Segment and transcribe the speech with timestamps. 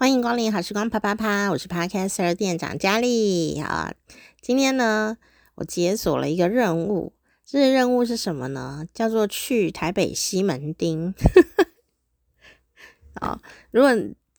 [0.00, 3.92] 欢迎光临好时光啪啪啪，我是 Podcaster 店长佳丽啊。
[4.40, 5.18] 今天呢，
[5.56, 7.12] 我解锁了一个任务，
[7.44, 8.86] 这个任务是什么呢？
[8.94, 11.12] 叫做去台北西门町。
[13.20, 13.42] 啊，
[13.72, 13.90] 如果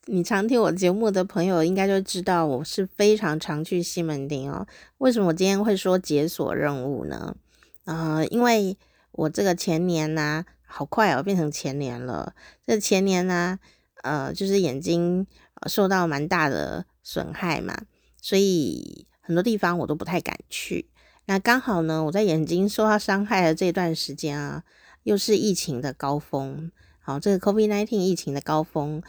[0.06, 4.66] 你常听我节目的朋友，应该就知道我是非常常去西门町哦。
[4.98, 7.36] 为什么我今天会说解锁任务呢？
[7.84, 8.76] 呃，因为
[9.12, 12.34] 我这个前年呢、好快哦，变成前年了。
[12.66, 13.60] 这前年呢、
[14.02, 15.24] 呃，就是眼睛。
[15.66, 17.76] 受到蛮大的损害嘛，
[18.20, 20.88] 所以很多地方我都不太敢去。
[21.26, 24.64] 那刚好呢，我在眼睛受到伤害的这段时间啊，
[25.04, 26.70] 又是疫情的高峰，
[27.00, 29.02] 好，这个 COVID-19 疫情的高峰，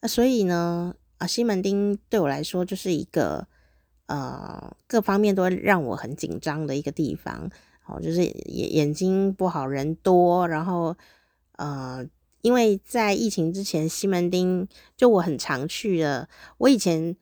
[0.00, 3.46] 那所以呢，啊，西门町对我来说就是一个
[4.06, 7.50] 呃各方面都让我很紧张的一个地方，
[7.82, 10.96] 好，就是眼眼睛不好，人多，然后
[11.56, 12.06] 呃。
[12.42, 16.28] 因为在疫情之前，西门町就我很常去的。
[16.58, 17.16] 我以前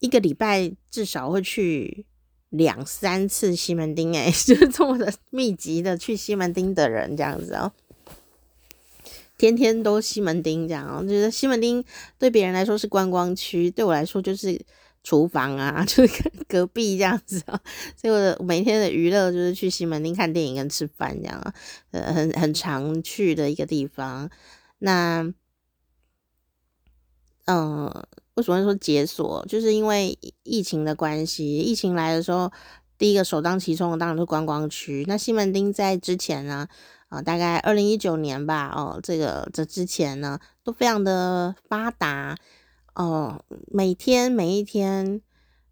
[0.00, 2.04] 一个礼拜至少会去
[2.50, 7.72] 两三次西门町，诶， 就是这么的密集的去西门町的人这样子哦，
[9.38, 11.84] 天天都西门町这样哦，就是西门町
[12.18, 14.60] 对别人来说是观光区，对我来说就是。
[15.06, 17.60] 厨房啊， 就是隔壁这样子啊，
[17.96, 21.54] 所以我每天的娱乐就是去西门町看电影跟吃饭这样啊，
[21.92, 24.28] 呃，很很常去的一个地方。
[24.80, 25.32] 那，
[27.44, 27.86] 嗯，
[28.34, 29.46] 为什么说解锁？
[29.46, 32.50] 就是因为疫情的关系，疫情来的时候，
[32.98, 35.04] 第一个首当其冲的当然是观光区。
[35.06, 36.66] 那西门町在之前呢，
[37.10, 42.36] 啊，大概二零一九年吧，哦，这个这之前呢，都非常的发达。
[42.96, 45.20] 哦，每天每一天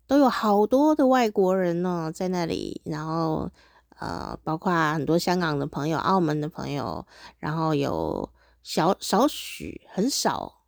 [0.06, 3.50] 都有好多的外国人呢在那里，然后
[3.98, 7.06] 呃，包括很多香港的朋友、澳门的朋友，
[7.38, 8.28] 然后有
[8.62, 10.60] 小少许很少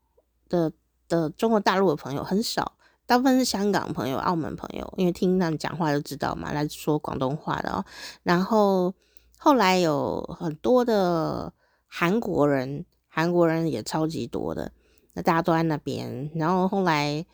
[0.49, 0.73] 的
[1.09, 2.73] 的中国大陆的朋友，很少，
[3.05, 7.85] 大部分是香港朋友、澳门朋友，因为听他们讲话就知道嘛，来说广东话的哦。
[8.23, 8.95] 然后
[9.37, 11.53] 后来有很多的
[11.87, 14.73] 韩国人，韩国人也超级多的。
[15.17, 17.25] 那大家都在那边，然后后来，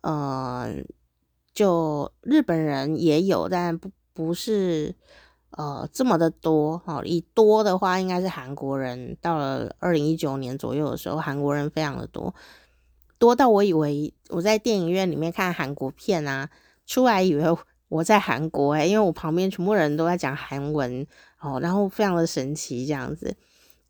[0.00, 0.74] 呃，
[1.54, 4.92] 就日本人也有，但不不是
[5.50, 7.00] 呃这么的多哦。
[7.04, 9.16] 以多的话，应该是韩国人。
[9.20, 12.34] 到了二零一九年左右的时候，韩国人非常的多，
[13.16, 16.50] 多到我以为我在电影院里面看韩国片啊，
[16.84, 17.44] 出来以为
[17.88, 21.06] 我在韩国诶，因为我旁边全部人都在讲韩文
[21.38, 23.36] 哦，然后非常的神奇这样子。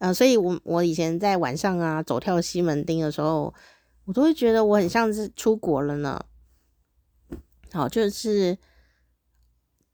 [0.00, 3.52] 呃，所以我我以前在晚上啊走跳西门町的时候，
[4.06, 6.18] 我都会觉得我很像是出国了呢。
[7.70, 8.56] 好，就是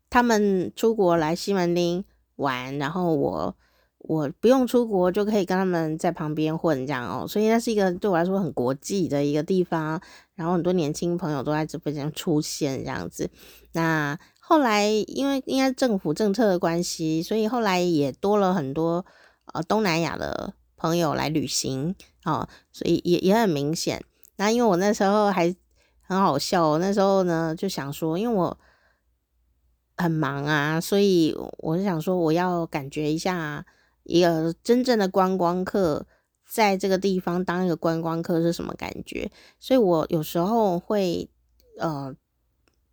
[0.08, 2.04] 他们出国来西门町
[2.36, 3.56] 玩，然后我
[3.98, 10.00] 我不用出国就可以跟他们在旁边混这样哦，所以那是一个对我来说很国际的一个地方。
[10.36, 13.28] 然后很多年轻朋友都在这边出现这样子。
[13.72, 19.04] 那后来因为应该政府政策的关系，所以后来也多了很多。
[19.56, 21.94] 呃，东南亚的朋友来旅行，
[22.24, 24.04] 哦，所以也也很明显。
[24.36, 25.56] 那因为我那时候还
[26.02, 28.58] 很好笑，那时候呢就想说，因为我
[29.96, 33.64] 很忙啊，所以我就想说，我要感觉一下
[34.02, 36.06] 一个真正的观光客
[36.46, 39.30] 在这个地方当一个观光客是什么感觉。
[39.58, 41.30] 所以我有时候会
[41.78, 42.14] 呃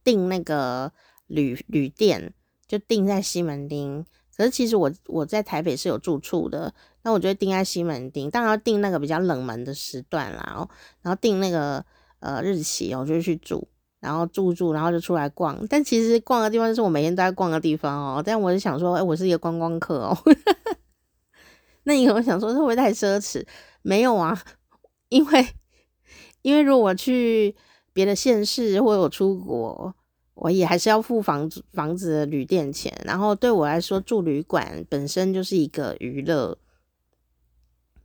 [0.02, 0.94] 订那个
[1.28, 2.34] 旅旅店，
[2.66, 4.06] 就订在西门町。
[4.36, 6.74] 可是其实我我在台北是有住处的，
[7.04, 10.68] 那我就会订在西门町，当然要订那个比较冷门的时段啦，
[11.02, 11.86] 然后订那个
[12.20, 13.68] 呃日期，我就去住，
[14.00, 15.64] 然后住住，然后就出来逛。
[15.68, 18.24] 但其实逛的地方就是我每天都在逛的地方哦。
[18.26, 20.18] 但我就想说，哎，我是一个观光客哦。
[21.84, 23.46] 那你可能想说，会不会太奢侈？
[23.82, 24.42] 没有啊，
[25.10, 25.48] 因为
[26.42, 27.56] 因为如果我去
[27.94, 29.94] 别的县市或者我出国。
[30.36, 36.58] 我也还是要付房子房子的旅店钱，然后对我来说住旅馆本身就是一个娱乐，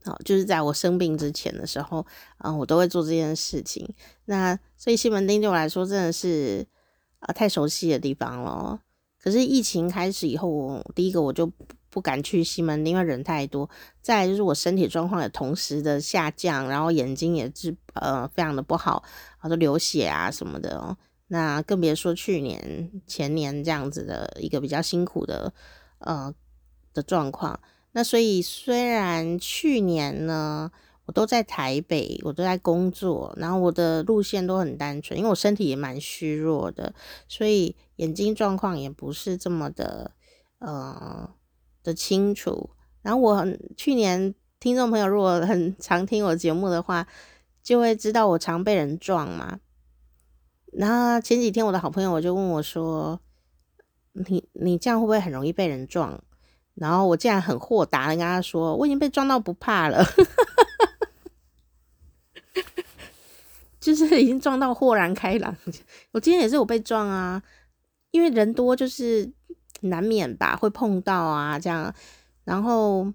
[0.05, 2.06] 好，就是在我生病之前的时候，
[2.37, 3.89] 啊，我都会做这件事情。
[4.27, 6.66] 那所以西门町对我来说真的是
[7.21, 8.81] 啊太熟悉的地方了。
[9.21, 11.51] 可是疫情开始以后，我第一个我就
[11.91, 13.69] 不敢去西门町，因为人太多。
[14.01, 19.03] 再来就是我身体状况也同时的下降，然后眼睛也是呃非常的不好，
[19.39, 20.97] 好多流血啊什么的哦。
[21.28, 25.53] 那更别说去年、前年这样子的一个比较辛苦的
[26.01, 26.34] 呃
[26.92, 27.60] 的状况。
[27.92, 30.71] 那所以虽然去年呢，
[31.07, 36.92] 我都在台北，我都在工作，然后我的路线都很单纯，因为我身体也蛮虚弱的，
[37.28, 40.10] 所以眼睛状况也不是这么的
[40.59, 41.31] 呃
[41.83, 42.71] 的清楚。
[43.03, 47.07] 然后我很去年听众朋友如果很常听我节目的话。
[47.60, 49.60] 就会知道我常被人撞嘛。
[50.72, 53.20] 然后前几天我的好朋友我就问我说
[54.28, 56.22] ：“你你这样会不会很容易被人撞？”
[56.74, 60.04] 然后我竟然很豁达的跟他说：“我已经被撞到不怕了，
[63.80, 65.56] 就是已经撞到豁然开朗。
[66.12, 67.42] 我今天也是有被撞啊，
[68.12, 69.32] 因为人多就是
[69.80, 71.92] 难免吧，会碰到啊这样。
[72.44, 73.12] 然后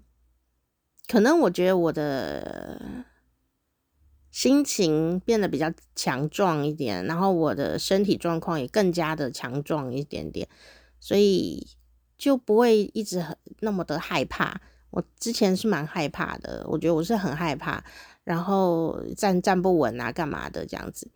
[1.08, 3.04] 可能我觉得我的
[4.34, 10.48] 心情变得比较强壮一点，然后我的身体状况也更加的强壮一点点，
[10.98, 11.68] 所以。”
[12.16, 14.58] 就不会一直很那么的害怕。
[14.90, 17.84] 我之前是蛮害怕的，我觉得我是很害怕，
[18.22, 21.10] 然后站站不稳啊，干嘛的这样子，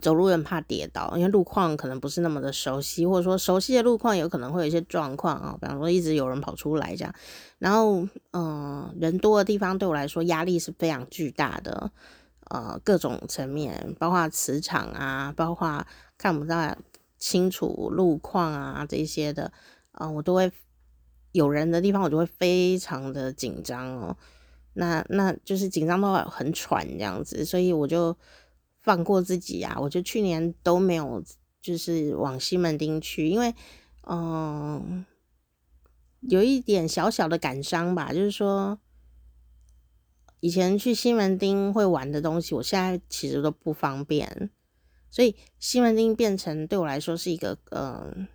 [0.00, 7.14] 走路很怕跌倒，因为路况可能不是那么的熟悉，或者说熟悉的路况有可能会有一些状况啊，比方说一直有人跑出来这样，
[7.58, 11.90] 然后嗯、人多的地方对我来说压力是非常巨大的，
[12.50, 15.86] 呃，各种层面，包括磁场啊，包括
[16.16, 16.76] 看不到。
[17.24, 19.52] 清楚路况啊，这些的
[19.92, 20.50] 啊、我都会
[21.30, 24.16] 有人的地方，我就会非常的紧张哦。
[24.72, 28.16] 那那就是紧张到很喘这样子，所以我就
[28.82, 29.78] 放过自己啊。
[29.80, 31.24] 我就去年都没有
[31.60, 33.54] 就是往西门町去，因为
[34.02, 35.06] 嗯、
[36.20, 38.78] 有一点小小的感伤吧，就是说
[40.40, 44.50] 以前去西门町会玩的东西，我现在其实都不方便。
[45.08, 48.26] 所以西门町变成对我来说是一个嗯、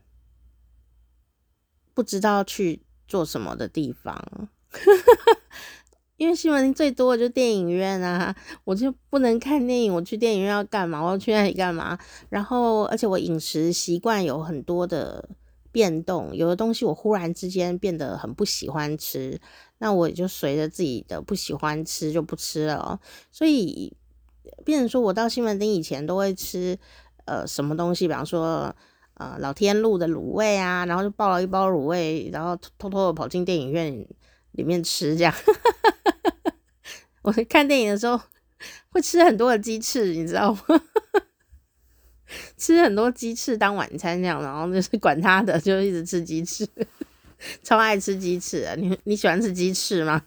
[1.94, 4.50] 不知道去做什么的地方，
[6.18, 11.02] 因为西门町最多的就是电影院啊，我就不能看电影，我去电影院要干嘛？
[11.02, 11.98] 我要去那里干嘛？
[12.30, 15.30] 然后而且我饮食习惯有很多的
[15.72, 19.40] 变动，有的东西我忽然之间变得很不喜欢吃，
[19.78, 23.00] 那我也就随着自己的不喜欢吃就不吃了，
[23.32, 23.96] 所以。
[24.64, 26.78] 变成说，我到西门町以前都会吃，
[27.26, 28.74] 呃，什么东西，比方说，
[29.16, 34.08] 呃，老天禄的卤味啊，然后就抱了一包卤味，然后偷偷的跑进电影院
[34.58, 35.34] 里面吃，这样。
[37.24, 38.20] 我看电影的时候
[38.90, 40.62] 会吃很多的鸡翅，你知道吗？
[42.58, 46.68] 吃很多鸡翅当晚餐这样，然后就是管他的，就一直吃鸡翅，
[47.64, 48.76] 超爱吃鸡翅啊！
[48.76, 50.22] 你你喜欢吃鸡翅吗？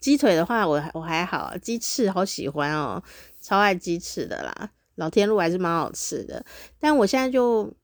[0.00, 3.02] 鸡腿的话我，我还好，鸡翅好喜欢哦。
[3.40, 6.44] 超爱鸡翅的啦，老天路还是蛮好吃的。
[6.78, 7.74] 但我现在就，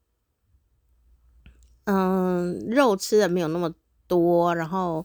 [1.85, 3.75] 嗯，肉吃的没有那么
[4.07, 5.05] 多，然后，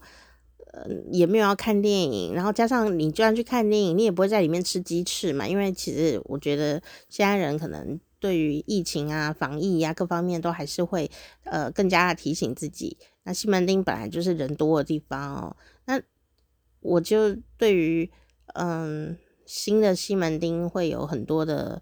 [0.85, 5.47] 嗯，也没有要看电影，然后加上你就算去看电影，你也不会在里面吃鸡翅嘛。
[5.47, 11.09] 因为其实我觉得现在人可能对于疫情啊、防疫啊各方面都还是会，
[11.43, 12.97] 呃，更加的提醒自己。
[13.23, 16.01] 那西门町本来就是人多的地方哦，那
[16.79, 18.11] 我就对于，
[18.53, 19.17] 嗯。
[19.51, 21.81] 新的西门町会有很多的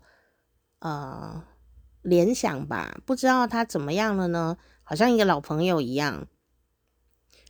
[0.80, 1.44] 呃
[2.02, 4.58] 联想吧，不知道他怎么样了呢？
[4.84, 6.30] 好像一个老朋友一样。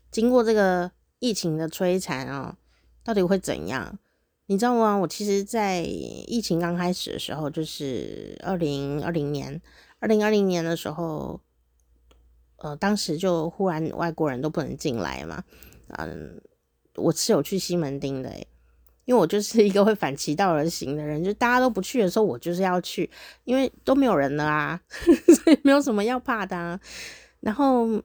[0.09, 2.57] 经过这个疫情的摧残啊，
[3.03, 3.97] 到底会怎样？
[4.47, 4.95] 你知道吗？
[4.95, 9.61] 我其实，在疫情刚开始的时候，就是二零二零年，
[9.99, 11.41] 二零二零年的时候，
[12.57, 15.43] 呃，当时就忽然外国人都不能进来嘛，
[15.97, 16.41] 嗯，
[16.95, 18.47] 我是有去西门町的诶
[19.03, 23.09] 因为我就是一个会反其道而行的人，就大家都不去的时候，我就是要去，
[23.45, 24.81] 因为都没有人了啊，
[25.43, 26.79] 所以没有什么要怕的啊。
[27.39, 28.01] 然后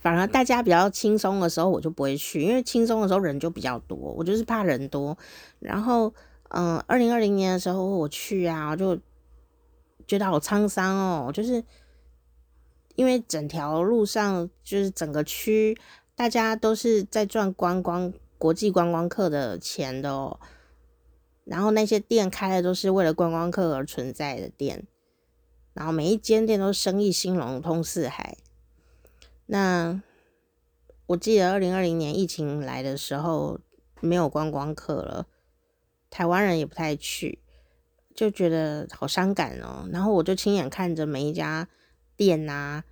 [0.00, 5.16] 反而大家比较轻松的时候，我就不会去，因为轻松的时候人就比较多，我就是怕人多。
[5.58, 6.12] 然后，
[6.48, 8.98] 嗯，二零二零年的时候我去啊，我就
[10.06, 11.62] 觉得好沧桑哦，就是
[12.96, 15.78] 因为整条路上就是整个区，
[16.14, 18.12] 大家都是在赚观光。
[18.40, 20.40] 国际观光客的钱的哦，
[21.44, 24.86] 然后那些店开的都是为了观光客而存在的店，
[25.74, 28.38] 然后每一间店都生意兴隆，通四海。
[29.52, 30.00] 那
[31.06, 33.58] 我记得二零二零年疫情来的时候，
[34.00, 35.26] 没有观光客了，
[36.08, 37.42] 台湾人也不太去，
[38.14, 39.88] 就觉得好伤感哦。
[39.90, 41.68] 然后我就亲眼看着每一家
[42.14, 42.84] 店啊，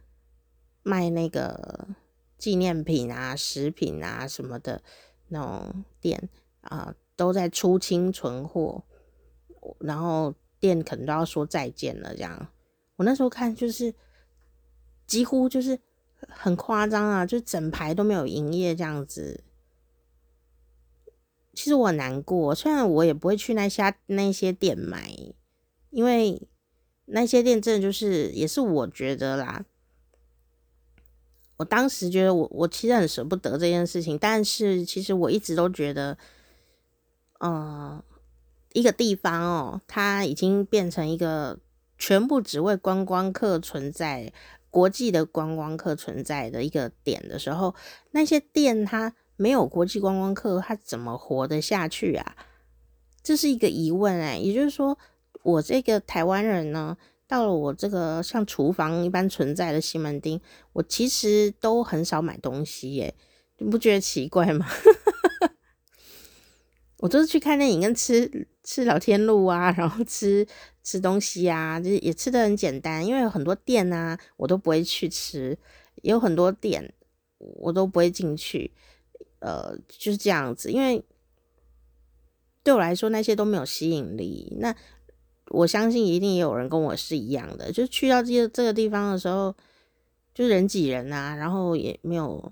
[0.83, 1.87] 卖那个
[2.37, 4.83] 纪念品啊、食品啊什么的。
[5.31, 6.31] 那种店
[6.63, 8.83] 啊、都在出清存货，
[9.79, 12.15] 然后店可能都要说再见了。
[12.15, 12.49] 这样，
[12.97, 13.95] 我那时候看就是
[15.07, 15.79] 几乎就是
[16.29, 19.43] 很夸张啊，就整排都没有营业这样子。
[21.55, 25.13] 其实我很难过，虽然我也不会去那些那些店买，
[25.91, 26.49] 因为
[27.07, 29.65] 那些店真的就是也是我觉得啦。
[31.57, 36.17] 我当时觉得我我其实很舍不得这件事情，但是其实我一直都觉得，
[37.41, 38.05] 嗯、呃，
[38.75, 41.59] 一个地方哦，它已经变成一个
[41.99, 44.33] 全部只为观光客存在、
[44.71, 47.75] 国际的观光客存在的一个点的时候，
[48.11, 52.37] 那些店它没有国际观光客，它怎么活得下去啊？
[53.23, 54.37] 这是一个疑问哎。
[54.37, 54.99] 也就是说，
[55.43, 56.97] 我这个台湾人呢，
[57.27, 60.41] 到了我这个像厨房一般存在的西门町，
[60.73, 63.15] 我其实都很少买东西耶，
[63.59, 64.67] 你不觉得奇怪吗？
[66.99, 70.45] 我都是去看电影跟吃吃老天录啊，然后吃
[70.89, 75.59] 吃东西啊，就是也吃的很简单，因为有很多店啊，我都不会去吃，
[75.97, 76.95] 也有很多店
[77.37, 78.73] 我都不会进去，
[79.41, 81.05] 呃，就是这样子，因为
[82.63, 84.57] 对我来说那些都没有吸引力。
[84.61, 84.75] 那
[85.49, 89.55] 我相信一定也有人跟我是一样的，就是去到这个这个地方的时候，
[90.33, 92.51] 就人挤人啊，然后也没有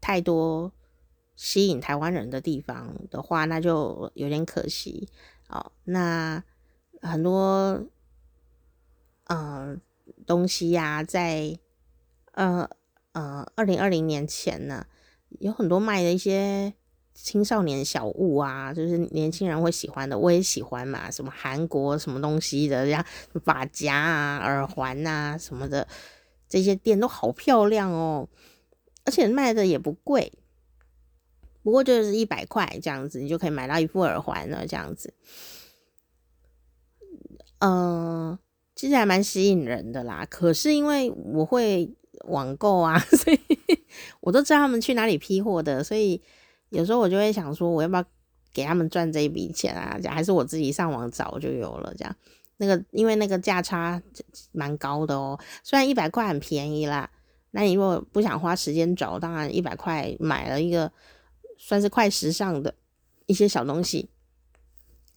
[0.00, 0.72] 太多。
[1.36, 5.08] 吸引台湾人的地方的话，那就有点可惜
[5.48, 5.70] 哦。
[5.84, 6.42] 那
[7.00, 7.86] 很多、
[9.26, 9.76] 呃、
[10.26, 11.58] 东西呀、在
[12.32, 12.68] 呃
[13.12, 14.86] 呃二零二零年前呢，
[15.40, 16.72] 有很多卖的一些
[17.14, 21.10] 青少年小物啊，就是年轻人会喜欢的，我也喜欢嘛。
[21.10, 23.04] 什么韩国什么东西的，像
[23.44, 25.86] 发夹啊、耳环啊什么的，
[26.48, 28.28] 这些店都好漂亮哦，
[29.04, 30.32] 而且卖的也不贵。
[31.64, 34.66] 不过就是一百块这样子，你就可以买到一副耳环了。
[34.66, 35.12] 这样子，
[37.58, 38.38] 嗯、呃，
[38.74, 40.26] 其实还蛮吸引人的啦。
[40.28, 41.90] 可是因为我会
[42.26, 43.40] 网购啊， 所以
[44.20, 46.20] 我都知道他们去哪里批货的，所以
[46.70, 48.04] 有时候我就会想说，我要不要
[48.52, 49.98] 给他们赚这一笔钱啊？
[50.08, 51.94] 还是我自己上网找就有了？
[51.96, 52.16] 这样
[52.58, 54.02] 那个，因为那个价差
[54.52, 55.38] 蛮高的哦。
[55.62, 57.10] 虽然一百块很便宜啦，
[57.52, 60.90] 那你如果不想花时间找，当然一百块买了一个。
[61.60, 62.72] 算是快时尚的
[63.26, 64.08] 一些小东西，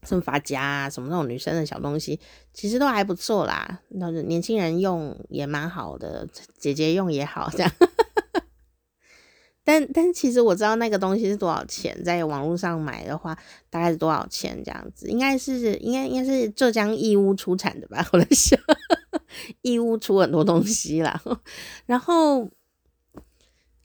[0.04, 2.20] 什么发夹啊，什么那种女生的小东西，
[2.54, 3.80] 其实都还不错啦。
[3.90, 6.28] 那年轻人用也蛮好的，
[6.58, 7.72] 姐姐用也好，这样。
[9.64, 13.38] 但但其实我知道那个东西是多少钱，在网络上买的话，
[13.70, 15.08] 大概是多少钱这样子？
[15.08, 18.06] 应该是应该应该是浙江义乌出产的吧？
[18.12, 18.60] 我在想，
[19.62, 21.22] 义乌出很多东西啦，
[21.86, 22.50] 然后。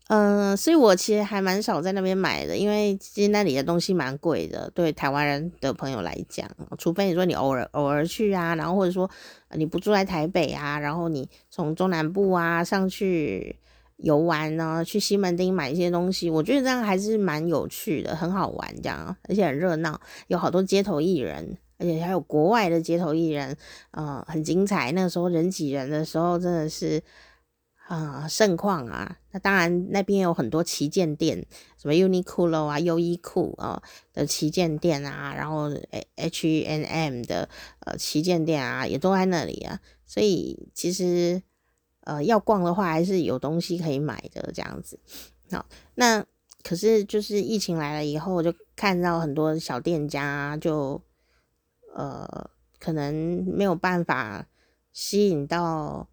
[0.09, 6.49] 嗯、所以我其实还蛮少在那边买的，因为其实那里的东西蛮贵的，对台湾人的朋友来讲，
[6.79, 9.11] 除非你说你偶尔偶尔去啊，然后或者说
[9.57, 13.57] 你不住在台北啊，然后你从中南部啊上去
[13.97, 23.57] 游玩呢，去西门町买一些东西，我觉得这样还是蛮有趣的，很好玩这样，而且很热闹，有好多街头艺人，而且还有国外的街头艺人，
[23.91, 24.93] 嗯、很精彩。
[24.93, 27.03] 那个时候人挤人的时候，真的是。
[27.89, 29.17] 啊，盛况啊！
[29.31, 31.47] 那当然，那边有很多旗舰店，
[31.81, 33.81] 什么 Uniqlo 啊、优衣库啊
[34.13, 35.71] 的旗舰店啊，然后
[36.17, 37.49] H N M 的
[37.81, 39.81] 呃旗舰店啊，也都在那里啊。
[40.05, 41.41] 所以其实
[42.01, 44.99] 呃要逛的话，还是有东西可以买的这样子。
[45.53, 45.65] 好，
[45.95, 46.27] 那
[46.65, 51.01] 可是就是疫情来了以后，就看到很多小店家就
[51.95, 52.51] 呃
[52.81, 54.49] 可能没有办法
[54.93, 56.09] 吸引到。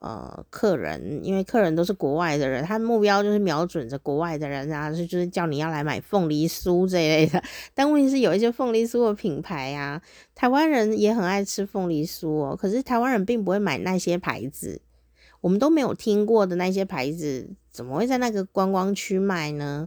[0.00, 7.42] 呃，客人，因为客人都是国外的人，他目标就是瞄准着国外的人啊，是就是叫你要来买凤梨酥这一类的。
[7.74, 10.00] 但问题是，有一些凤梨酥的品牌啊，
[10.34, 14.80] 台湾人也很爱吃凤梨酥哦，可是台湾人并不会买那些牌子，
[15.42, 19.86] 我们都没有听过的那些牌子，怎么会在那个观光区卖呢？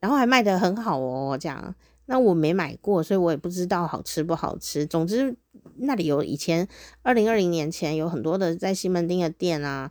[0.00, 1.74] 然后还卖得很好哦，这样。
[2.06, 4.84] 那我没买过，所以我也不知道好吃不好吃。
[4.84, 5.36] 总之，
[5.76, 6.68] 那里有以前
[7.02, 9.90] 二零二零年前有很多的在西门町的店啊，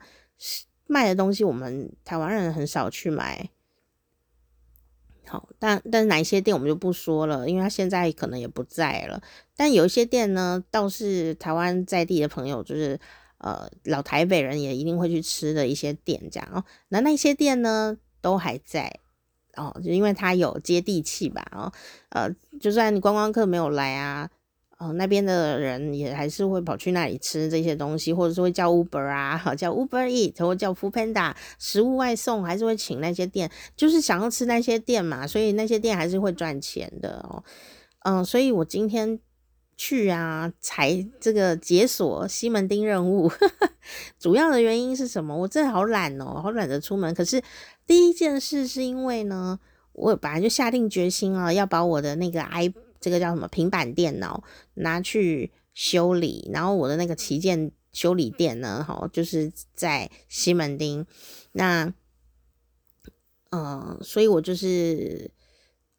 [0.86, 3.50] 卖的东西我们台湾人很少去买。
[5.26, 9.22] 好，但但是哪一些店我们就不说了，因为他现在可能也不在了。
[9.56, 13.00] 但有一些店呢，倒是台湾在地的朋友，就是
[13.40, 16.64] 呃老台北人也一定会去吃的一些店，这样哦。
[16.90, 19.00] 那那些店呢，都还在。
[19.56, 21.72] 哦，就因为他有接地气吧，哦，
[22.10, 22.30] 呃，
[22.60, 24.30] 就算观光客没有来啊，
[24.78, 37.44] 哦，那边的人也还是会跑去那里吃这些东西，或者是会叫 Uber 啊，好叫 Uber Eat，或叫 Foodpanda，食物外送，还是会请那些店，就是想要吃那些店嘛，所以那些店还是会赚钱的哦，
[38.06, 39.20] 嗯，所以我今天。
[39.76, 43.32] 去啊，才这个解锁西门町任务，
[44.20, 45.36] 主要的原因是什么？
[45.36, 47.14] 我真的好懒哦，好懒得出门。
[47.14, 47.42] 可是
[47.88, 49.60] 第一件事是因为呢，
[49.94, 54.44] 我本来就下定决心啊，要把我的那个 i 这个叫什么平板电脑
[54.76, 61.06] 拿去修理，然后我的那个旗舰修理店呢，哈，就是在西门町。
[61.52, 61.86] 那，
[63.50, 65.32] 嗯、呃，所以我就是。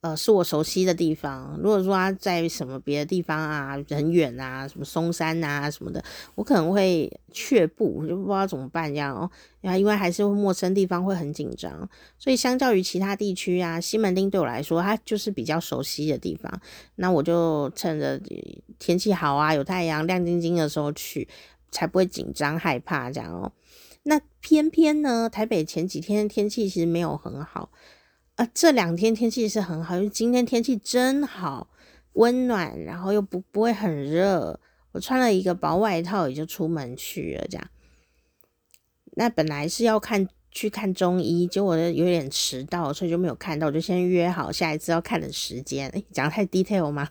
[0.05, 1.59] 呃，是我熟悉的地方。
[1.63, 9.31] 如果说他在什么别的地方啊，很远啊，什么松山啊什么的，我可能会却步，我就不知道怎么办这样哦。
[9.63, 16.53] 因为还是陌生地方会很紧张，所以相较于其他地区啊，西门町对我来说，它就是比较熟悉的地方。
[16.97, 18.21] 那我就趁着
[18.79, 21.27] 天气好啊，有太阳亮晶晶的时候去，
[21.71, 23.51] 才不会紧张害怕这样哦。
[24.03, 27.71] 那偏偏呢，台北前几天天气其实没有很好。
[28.37, 31.69] 啊，这两天天气是很好，因为今天天气真好，
[32.15, 34.59] 温暖，然后又不不会很热。
[34.91, 37.67] 我穿了一个薄外套也就出门去了，这样。
[39.17, 46.03] 那本来是要看去看中医，结果有点迟到，所以就没有看到，我就先约好下一次要看的时间。
[46.11, 47.09] 讲得太 detail 吗？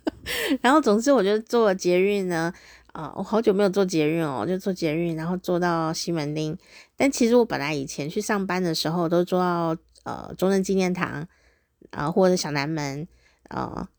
[0.60, 2.52] 然后总之我就坐捷运呢，
[2.92, 6.54] 啊，我好久没有坐捷运哦，就坐捷运，然后坐到西门町。
[6.94, 9.74] 但其实我本来以前去上班的时候都坐到。
[10.08, 11.28] 呃，中正纪念堂
[11.90, 13.06] 啊、或者小南门
[13.48, 13.90] 啊、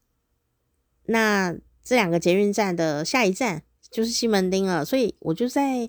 [1.06, 3.62] 那这两个捷运站的下一站
[3.92, 5.88] 就是西门町了，所以我就在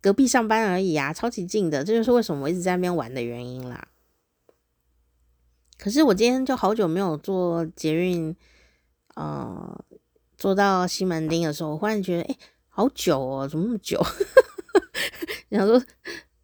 [0.00, 3.88] 隔壁上班而已啊，超级近的，这就是为什么我一直在那边玩的原因啦。
[5.76, 8.34] 可是我今天就好久没有坐捷运，
[9.16, 9.84] 呃，
[10.38, 12.36] 坐到西门町的时候，我忽然觉得，哎、
[12.68, 14.02] 好久哦，怎么那么久？
[15.50, 15.86] 然后说。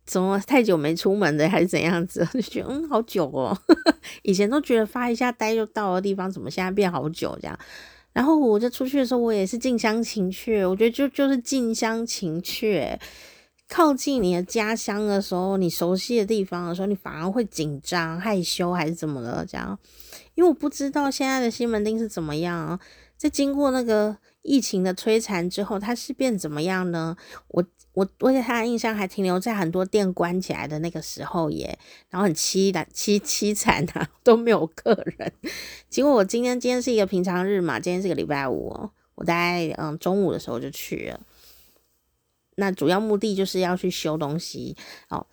[0.04, 2.26] 怎么太久没出门的，还是怎样子？
[2.34, 3.56] 就觉得嗯，好久哦。
[4.22, 7.58] 以前都觉得发一下呆就到的地方，怎么现在变好久这样？
[8.12, 10.64] 然后我就出去的时候，我也是近乡情怯。
[10.64, 12.96] 我觉得就就是近乡情怯，
[13.68, 19.44] 靠近你的家乡的时候，你熟悉的地方的时候，你反而会紧张、害羞，还是怎么了？
[19.44, 19.76] 这样，
[20.34, 22.78] 因为我不知道现在的西门町是怎么样啊，
[23.16, 27.16] 在经过那个疫情的摧残之后，它是变怎么样呢？
[27.48, 27.64] 我。
[27.94, 31.78] 我我对他的印象还停留在很多店关起来的那个时候耶，
[32.10, 35.32] 然后很凄惨凄凄惨啊， 都没有客人。
[35.88, 41.20] 结果我今天今天是一个平常日嘛，今天是个礼拜五，我大概嗯中午的时候就去了。
[42.56, 44.76] 那主要目的就是要去修东西
[45.08, 45.24] 哦。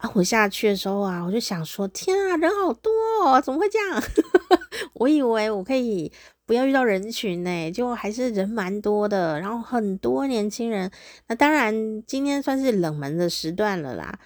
[0.00, 2.90] 啊，我下去的时候啊，我就想说，天啊，人好多
[3.24, 4.02] 哦，怎么会这样？
[4.94, 6.12] 我以为我可以。
[6.46, 10.90] 不要遇到人群呢，就还是人蛮多的，然后很多年轻人。
[11.28, 14.18] 那当然，今天算是冷门的时段了啦。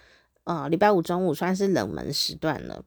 [0.45, 2.83] 呃，礼拜五中午算是冷门时段了，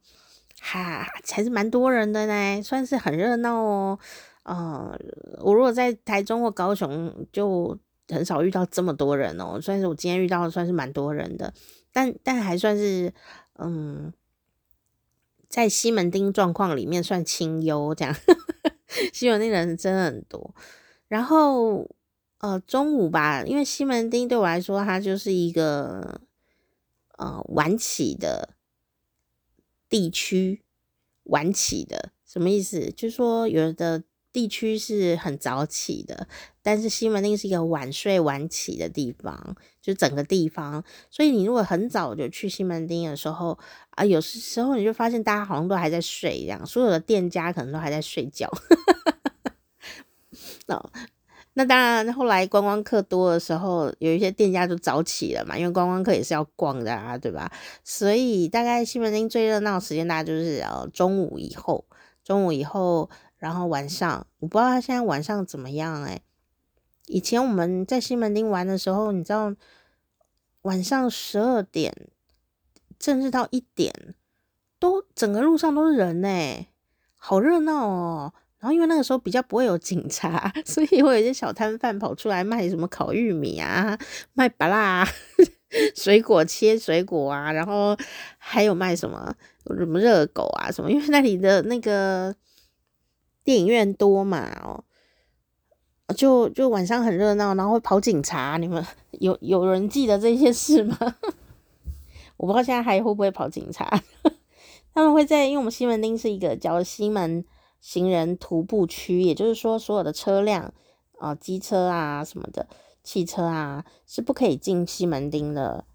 [0.59, 3.99] 哈，还是蛮多人的呢，算是很热闹哦。
[4.41, 4.99] 呃，
[5.41, 7.77] 我如果在台中或高雄，就
[8.09, 9.61] 很少遇到这么多人哦。
[9.61, 11.53] 算是我今天遇到的，算是蛮多人的，
[11.91, 13.13] 但但还算是
[13.53, 14.13] 嗯，
[15.47, 18.15] 在西门町状况里面算清幽这样。
[19.13, 20.55] 西门町人真的很多，
[21.07, 21.89] 然后
[22.39, 26.21] 呃中午吧，因为西门町对我来说，它就是一个
[27.17, 28.55] 呃晚起的
[29.89, 30.63] 地区，
[31.23, 32.91] 晚起的什么意思？
[32.91, 34.03] 就是说有的
[34.37, 36.27] 地区是很早起的，
[36.61, 43.57] 但是西门町是一个晚睡晚起的地方，就整个地方，所以你如果很早就去西门町的时候
[43.89, 48.47] 啊，有时候你就发现大家好像都还在睡一样，所有的店家可能都还在睡觉。
[50.67, 50.91] 哦，
[51.53, 57.51] 那当然，后来观光客多的时候，有一些店家就早起了嘛，因为观光客也是要逛的啊，对吧？
[57.83, 61.83] 所以大概西门町最热闹的时间，大概就是呃中午以后，
[62.23, 66.21] 中午以后，然后晚上，我不知道他现在晚上怎么样哎、
[67.05, 69.53] 以前我们在西门町玩的时候，你知道，
[70.63, 71.93] 晚上十二点，
[72.99, 74.15] 甚至到一点，
[74.79, 76.67] 都整个路上都是人呢、
[77.15, 78.33] 好热闹哦。
[78.59, 83.95] 然后因为那个时候比较不会有警察， 所以会有一些小摊贩跑出来卖什么烤玉米啊，
[84.33, 85.07] 卖芭乐，
[85.95, 87.95] 水果切水果啊，然后
[88.39, 89.31] 还有卖什么
[89.77, 92.35] 什么热狗啊什么，因为那里的那个
[93.47, 94.83] 电影院多嘛，哦，
[96.13, 98.85] 就就晚上很热闹，然后会跑警察，你们
[99.21, 100.97] 有有人记得这些事吗？
[102.35, 104.03] 我不知道现在还会不会跑警察，
[104.93, 107.45] 他们会在，因为我们西门町是一个叫西门。
[107.79, 110.73] 行人徒步区，也就是说，所有的车辆
[111.19, 112.67] 啊，机车啊什么的，
[113.03, 115.85] 汽车啊是不可以进西门町的。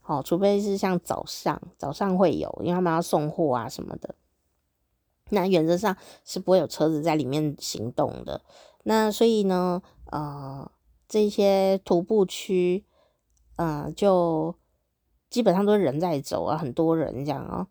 [0.00, 4.14] 好，除非是像早上，早上会有，因为他们要送货啊什么的。
[5.30, 8.42] 那原则上是不会有车子在里面行动的。
[8.84, 10.70] 那所以呢，呃，
[11.08, 12.84] 这些徒步区，
[13.56, 14.54] 呃，就
[15.30, 17.66] 基本上都是人在走啊，很多人这样哦。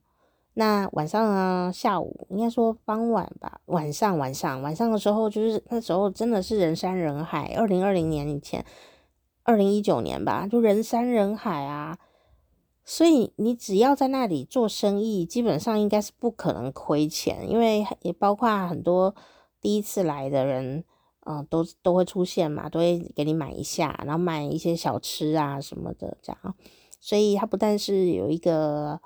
[0.56, 3.62] 那晚上啊，下午应该说傍晚吧。
[3.66, 7.54] 晚上，晚上，晚上的时候，就是那时候真的是人山人海。
[7.58, 8.63] 二零二零年以前，
[9.44, 11.98] 二零一九年吧，就人山人海啊。
[12.86, 19.15] 所以你只要在那里做生意，基本上应该是不可能亏钱，因为也包括很多
[19.62, 20.84] 第一次来的人，
[21.26, 26.56] 嗯、呃，都都会出现嘛，都会给你买一下，然后买一些小吃啊什么的这样。
[27.00, 29.00] 所以它不但是有一个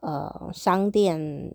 [0.00, 1.54] 呃商店，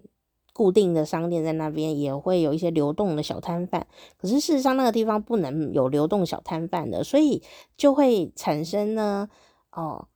[0.53, 3.85] 固定的商店在那边，也会有一些流动的小摊贩。
[4.17, 7.43] 可是事实上那个地方不能有流动小摊贩的，所以
[7.75, 9.29] 就会产生呢，
[9.73, 10.07] 哦。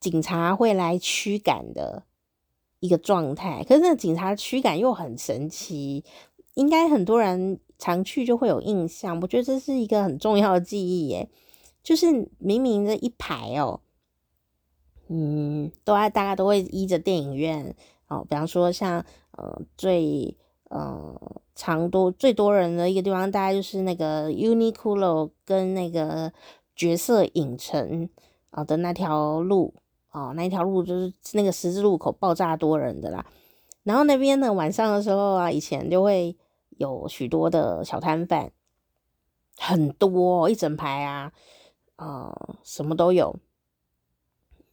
[0.00, 2.04] 警察会来驱赶的
[2.78, 6.02] 一个状态，可是那警察驱赶又很神奇，
[6.54, 9.20] 应该很多人常去就会有印象。
[9.20, 11.28] 我觉得这是一个很重要的记忆耶，
[11.82, 13.80] 就是明明这一排哦，
[15.08, 17.76] 嗯，都爱大家都会依着电影院
[18.08, 20.34] 哦，比方说像呃最
[20.70, 21.14] 呃
[21.54, 26.32] 长多最多人的一个地方，大概就是那个 Uniqlo 跟那个
[26.74, 28.08] 角色影城
[28.48, 29.74] 啊的那条路。
[30.12, 33.24] 哦，那一条路就是那个十字路口爆炸多人的啦。
[33.84, 36.36] 然后那边呢，晚上的时候啊，以前就会
[36.70, 38.52] 有许多的小摊贩，
[39.56, 41.32] 很多一整排啊，
[41.96, 43.36] 呃，什么都有。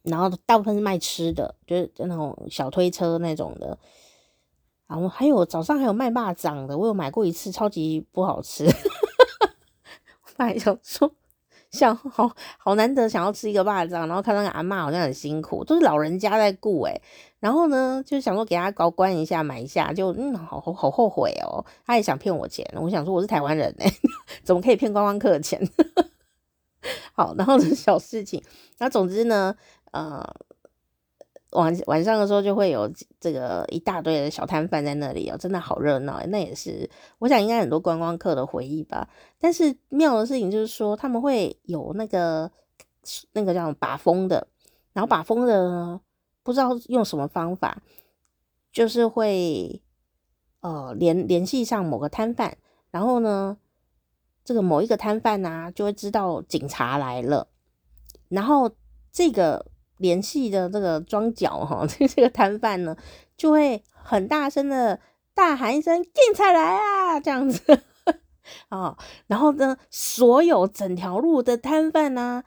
[0.02, 3.78] 然后大部分是卖吃的，就是那种小推车那种的。
[4.86, 8.64] 然后还有早上还有卖蚂蚱的，我有买过一次，超级不好吃。
[10.24, 11.12] 我买想说。
[11.70, 17.00] 想 好好难得想要吃一个霸掌，然后看那个阿嬷好像很辛苦，都是老人家在顾诶，
[17.40, 23.92] 然后呢就想说给他搞关一下买一下，就嗯好好后悔哦，他也想骗我钱，我想说我是台湾人诶，
[24.42, 25.60] 怎么可以骗观光客的钱？
[27.12, 28.42] 好，然后这小事情，
[28.78, 29.54] 那总之呢，
[29.92, 30.24] 呃。
[31.52, 36.20] 晚晚上的时候就会有这个一大堆的小摊贩在那里哦，真的好热闹。
[36.26, 39.08] 那也是我想应该很多观光客的回忆吧。
[39.38, 42.50] 但是妙的事情就是说他们会有那个
[43.32, 44.46] 那个叫把风的，
[44.92, 46.00] 然后把风的呢
[46.42, 47.80] 不知道用什么方法，
[48.70, 49.82] 就是会
[50.60, 52.58] 呃联联系上某个摊贩，
[52.90, 53.56] 然后呢
[54.44, 57.48] 这个某一个摊贩呢就会知道警察来了，
[58.28, 58.70] 然后
[59.10, 59.64] 这个。
[59.98, 62.96] 联系的这个庄脚哈，这 这个摊贩呢，
[63.36, 64.98] 就会很大声的
[65.34, 67.82] 大喊一声“警察来啊”这样子。
[68.70, 68.96] 啊，
[69.28, 72.42] 然后呢，所有整条路的摊贩呢，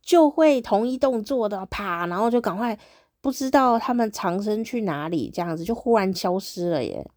[0.00, 2.78] 就会同一动作的啪，然后就赶快
[3.20, 7.10] 不知道他们藏身去哪里，这样子就忽然消失了耶，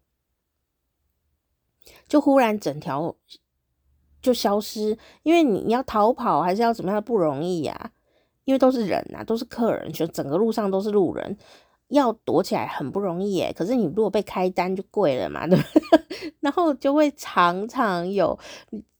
[2.08, 3.14] 就忽然整条
[4.20, 7.92] 就消失，因为你你要逃跑还是要怎么样不容易呀。
[8.44, 11.36] 因为都是人呐，都是客人，就整个路上都是路人，
[11.88, 13.52] 要躲起来很不容易耶。
[13.56, 16.34] 可是你如果被开单就贵了嘛， 对不对？
[16.40, 18.38] 然后就会常常有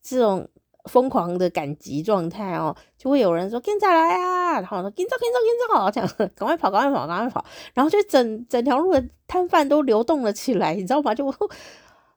[0.03, 0.49] 这种
[0.91, 11.15] 疯狂的赶集状态哦，就会有人说警察来啊，然后说警察警察警察，这样 赶快跑，赶快跑，赶快跑，然后就整整条路的摊贩都流动了起来，你知道吗？
[11.15, 11.25] 就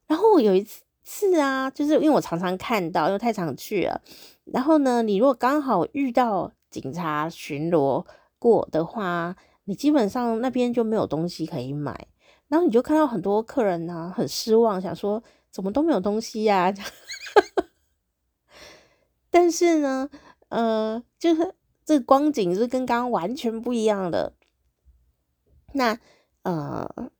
[0.07, 0.65] 然后有一
[1.03, 4.01] 次啊，就是因为我常常看到，因为太常去了，
[4.45, 6.53] 然后呢，你如果刚好遇到。
[6.79, 8.05] 警察巡逻
[8.37, 9.35] 过的话，
[9.65, 12.07] 你基本上那边就没有东西可以买，
[12.47, 16.71] 然后你就看到很多客人呢、很失望，想说怎么都没有东西呀、
[19.31, 20.09] 但是呢，
[20.49, 24.33] 呃，就是这个光景是跟刚刚完全不一样的。
[25.73, 25.97] 那
[26.43, 27.11] 呃。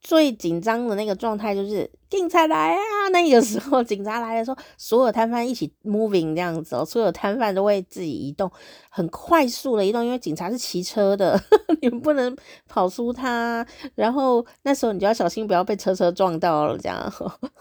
[0.00, 3.08] 最紧张的那个状态就是警察来啊！
[3.10, 8.50] 那个时候警察来的时候，所有摊贩一起 moving 这样子哦，所有摊贩都会自己移动，
[8.90, 11.40] 很快速的移动，因为警察是骑车的，
[11.80, 12.36] 你们不能
[12.68, 13.66] 跑输他。
[13.94, 17.12] 然后那时候你就要小心，不要被车车撞到了，这样。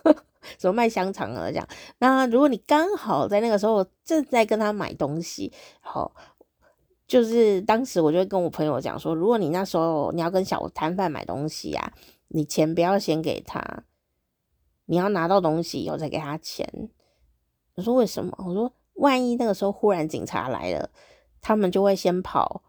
[0.60, 1.66] 什么卖香肠啊这样。
[2.00, 5.50] 那如果你刚好在那个时候正在跟他买东西，
[5.80, 6.14] 好，
[7.08, 11.94] 就是当时我就会跟我朋友讲说，如果你那时候你要跟小摊贩买东西啊。
[12.36, 13.84] 你钱不要先给他，
[14.86, 16.90] 你要拿到东西以后再给他钱。
[17.76, 18.36] 我说为什么？
[18.44, 20.90] 我说万一那个时候忽然警察来了，
[21.42, 22.64] 他们就会先跑，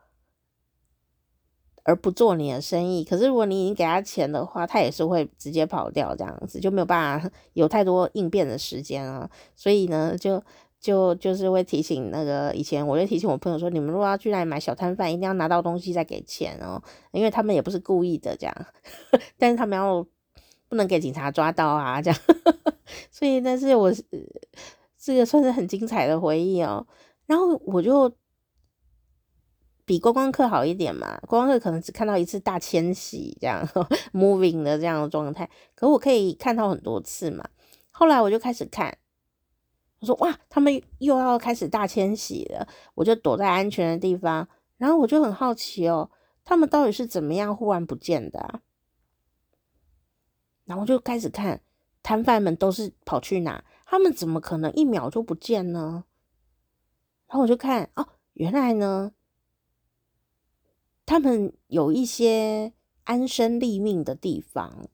[1.84, 3.04] 而不做你的生意。
[3.04, 9.30] 可是如果你已经给他钱的话，他也是会直接跑掉，这样子就没有办法有太多应变的时间啊。
[9.56, 10.42] 所以呢，就。
[10.84, 18.54] 就就是会提醒那个以前，我就提醒我朋友说，你们如果要去那里买小摊贩，一定要拿到东西再给钱哦，因为他们也不是故意的这样，
[19.38, 20.06] 但是他们要
[20.68, 22.20] 不能给警察抓到啊这样，
[23.10, 23.90] 所以但是我
[24.98, 26.86] 这个算是很精彩的回忆哦。
[27.24, 28.14] 然后我就
[29.86, 33.66] 比观光客好一点嘛，观光客可能只看到一次大迁徙这样
[34.12, 37.48] moving 的这样的状态，可我可以看到很多次嘛。
[37.90, 38.98] 后来我就开始看。
[40.04, 46.10] 我说哇，他们又要开始大迁徙了，我就躲在安全的地方然后我就很好奇哦，
[46.44, 48.60] 他们到底是怎么样忽然不见的啊？
[50.66, 51.62] 然后就开始看
[52.02, 56.04] 摊贩们都是跑去哪，他们怎么可能一秒就不见呢？
[57.26, 59.12] 然后我就看哦，原来呢，
[61.06, 64.86] 他们有一些安身立命的地方，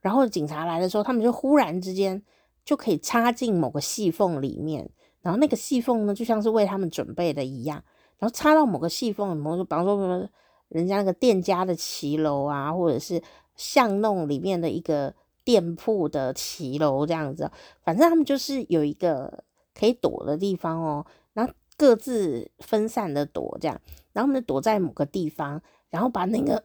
[0.00, 2.22] 然后警察来的时候，他们就忽然之间
[2.70, 4.88] 就可以插进某个细缝里面，
[5.22, 7.82] 然后那个细缝呢，就像是为他们准备的一样。
[8.16, 10.28] 然后插到某个细缝，比方说什么
[10.68, 13.20] 人家那个店家的骑楼啊，或者是
[13.56, 17.50] 巷弄里面的一个店铺的骑楼这样子，
[17.82, 19.42] 反正他们就是有一个
[19.74, 21.04] 可以躲的地方哦。
[21.32, 23.80] 然后各自分散的躲，这样，
[24.12, 26.62] 然后他们躲在某个地方，然后把那个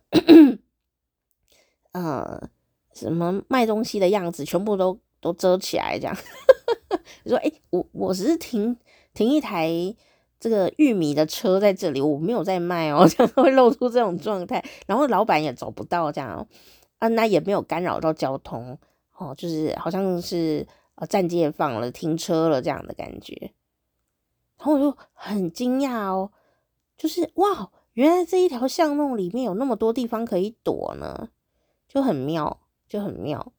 [1.94, 2.48] 呃
[2.94, 6.16] 什么卖东西的样子全部都都遮起来，这样。
[7.26, 8.78] 你说，哎，我我只是停
[9.14, 9.96] 停一台。
[10.38, 16.48] 这个玉米的车在这里，我没有在卖哦， 这样会露出这种状态，然后老板也找不到这样
[17.00, 18.78] 啊，那也没有干扰到交通
[19.18, 23.54] 哦，就是好像是呃暂借放了停车了这样的感觉，
[24.58, 26.30] 然后我就很惊讶哦，
[26.96, 31.30] 就是哇，原来这一条巷弄里面有那么多地方可以躲呢，
[31.88, 33.52] 就很妙，就很妙。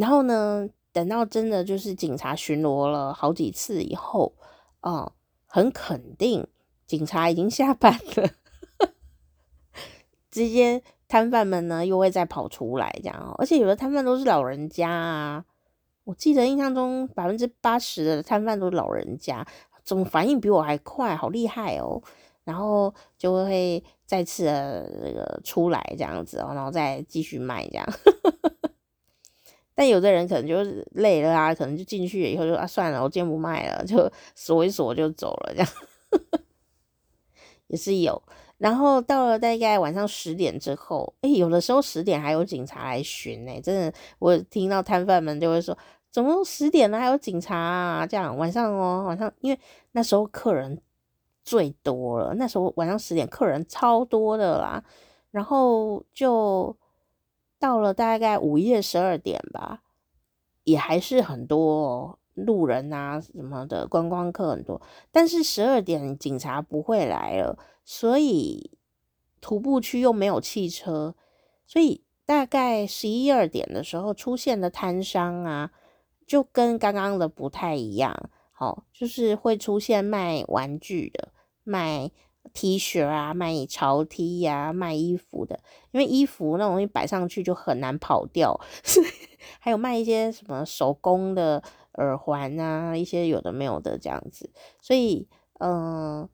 [0.00, 4.32] 然后呢，等到真的就是警察巡逻了好几次以后。
[4.80, 5.12] 哦，
[5.44, 6.46] 很肯定，
[6.86, 8.30] 警察已经下班了。
[10.32, 13.34] 这些摊贩们呢，又会再跑出来，这样哦。
[13.36, 15.44] 而且有的摊贩都是老人家啊，
[16.04, 19.46] 我记得印象中百分之八十的摊贩都是老人家，
[19.84, 22.02] 怎么反应比我还快，好厉害哦。
[22.44, 27.86] 然后就会再次的那个出来这样子哦，然后再继续卖这样。
[29.74, 35.68] 但有的人可能就是累了啊，可能就进去以后就啊算了，我今天不卖了， 就锁一锁就走了，这样
[37.68, 38.22] 也是有。
[38.58, 45.76] 然后到了大概晚上十点之后，诶，有的时候十点还有警察来巡呢，真的，我听到摊贩们就会说，
[46.10, 48.06] 怎么十点了还有警察啊？
[48.06, 49.58] 这样晚上哦，晚上因为
[49.92, 50.78] 那时候客人
[51.42, 54.84] 最多了，那时候晚上十点客人超多的啦，
[55.30, 56.76] 然后就。
[57.60, 59.82] 到了大概午夜十二点吧，
[60.64, 64.80] 也还是很多路人啊什么的观光客很多，
[65.12, 68.70] 但是十二点警察不会来了，所以
[69.42, 71.14] 徒步区又没有汽车，
[71.66, 75.70] 所以大概十一二点的时候出现的摊商啊，
[76.26, 81.28] 就跟刚刚的不太一样，好，就是会出现卖玩具的，
[81.62, 82.10] 卖。
[82.52, 85.60] T 恤啊，卖潮 T 呀、卖衣服的，
[85.92, 88.60] 因为衣服那种东西摆上去就很难跑掉。
[89.58, 91.62] 还有卖一些什么手工的
[91.94, 94.50] 耳环啊，一些有的没有的这样子。
[94.80, 95.26] 所以，
[95.60, 96.28] 嗯、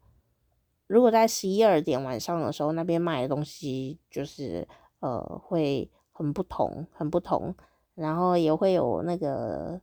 [0.87, 4.67] 如果在十一二点晚上的时候，那边卖的东西就是
[5.01, 7.55] 呃会很不同，很不同。
[7.95, 9.81] 然后也会有那个，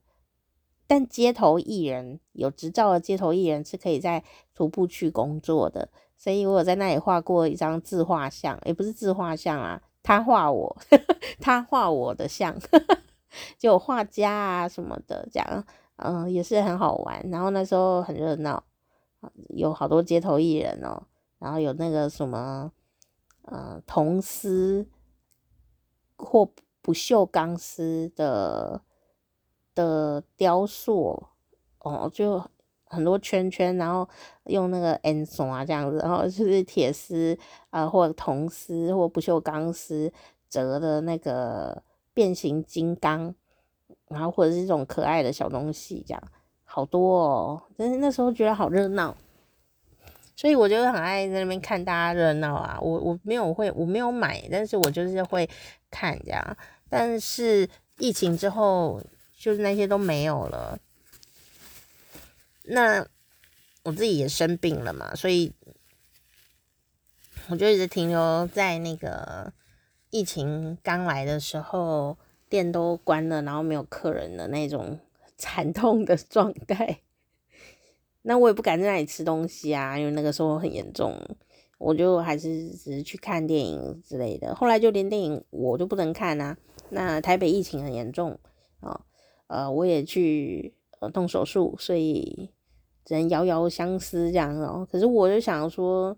[0.86, 5.90] 但街头艺人有执照的街头艺人是可以在徒步区工作的。
[6.24, 10.74] 所以我有在那里画过一张自画像，也不是自画像啊，他画我，
[11.42, 12.58] 他画我的像，
[13.60, 15.66] 就画家啊什么的，这样，
[15.98, 17.22] 嗯，也是很好玩。
[17.30, 18.64] 然后那时候很热闹，
[19.50, 21.04] 有好多街头艺人哦，
[21.40, 22.72] 然后有那个什么，
[23.42, 24.88] 呃，铜丝
[26.16, 26.50] 或
[26.82, 28.80] 不锈钢丝的
[29.76, 31.22] 的雕塑
[31.80, 32.42] 哦，就。
[32.94, 34.08] 很多圈圈，然后
[34.46, 37.38] 用那个 N 松啊这样子，然后就是铁丝
[37.72, 40.12] 啊，或铜丝或不锈钢丝
[40.50, 43.34] 折的那个变形金刚，
[44.08, 46.24] 然后或者是这种可爱的小东西，这样
[46.64, 47.64] 好多哦。
[47.76, 49.16] 但是那时候觉得好热闹，
[50.36, 52.78] 所以我就很爱在那边看大家热闹啊。
[52.82, 55.50] 我我没有会，我没有买，但是我就是会
[55.90, 56.58] 看这样。
[56.90, 59.02] 但是疫情之后，
[59.36, 60.78] 就是那些都没有了。
[62.66, 63.06] 那
[63.84, 65.52] 我自己也生病了嘛，所以
[67.50, 69.52] 我就一直停留在那个
[70.10, 74.98] 疫情刚来的时候，店都关了，然后没有客人的那种
[75.38, 77.02] 惨痛的状态。
[78.24, 81.20] 那我也不敢在那里吃东西啊，因为那个时候很严重，
[81.78, 84.56] 我就还是只是去看电影之类的。
[84.56, 86.58] 后来就连电影我就不能看啊。
[86.92, 88.40] 那台北疫情很严重
[88.80, 89.02] 啊，
[89.48, 90.74] 呃，我也去。
[91.10, 92.50] 动手术，所以
[93.06, 94.88] 只能遥遥相思这样哦。
[94.92, 96.18] 可是我就想说，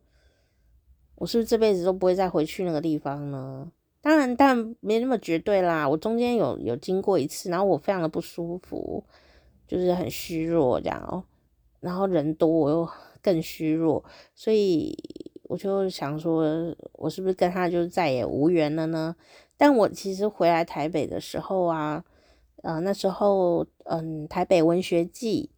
[1.15, 3.71] 我是不是这辈子都不会再回去那个地方呢？
[4.02, 5.89] 当然，但没那么绝对啦。
[5.89, 9.04] 我中间有有经过一次，然后我非常的不舒服，
[9.67, 11.24] 就是很虚弱这样哦。
[11.80, 12.89] 然后人多，我又
[13.24, 14.04] 更虚弱，
[14.36, 14.95] 所以
[15.43, 16.43] 我就想说，
[16.93, 19.15] 我是不是跟他就再也无缘了呢？
[19.58, 22.04] 但我其实回来台北的时候啊，
[22.65, 25.51] 呃，那时候嗯，台北文学季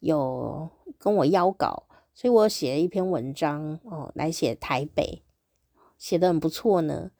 [0.00, 5.22] 有跟我邀稿，所以我写了一篇文章哦，来写台北，
[5.98, 7.10] 写得很不错呢。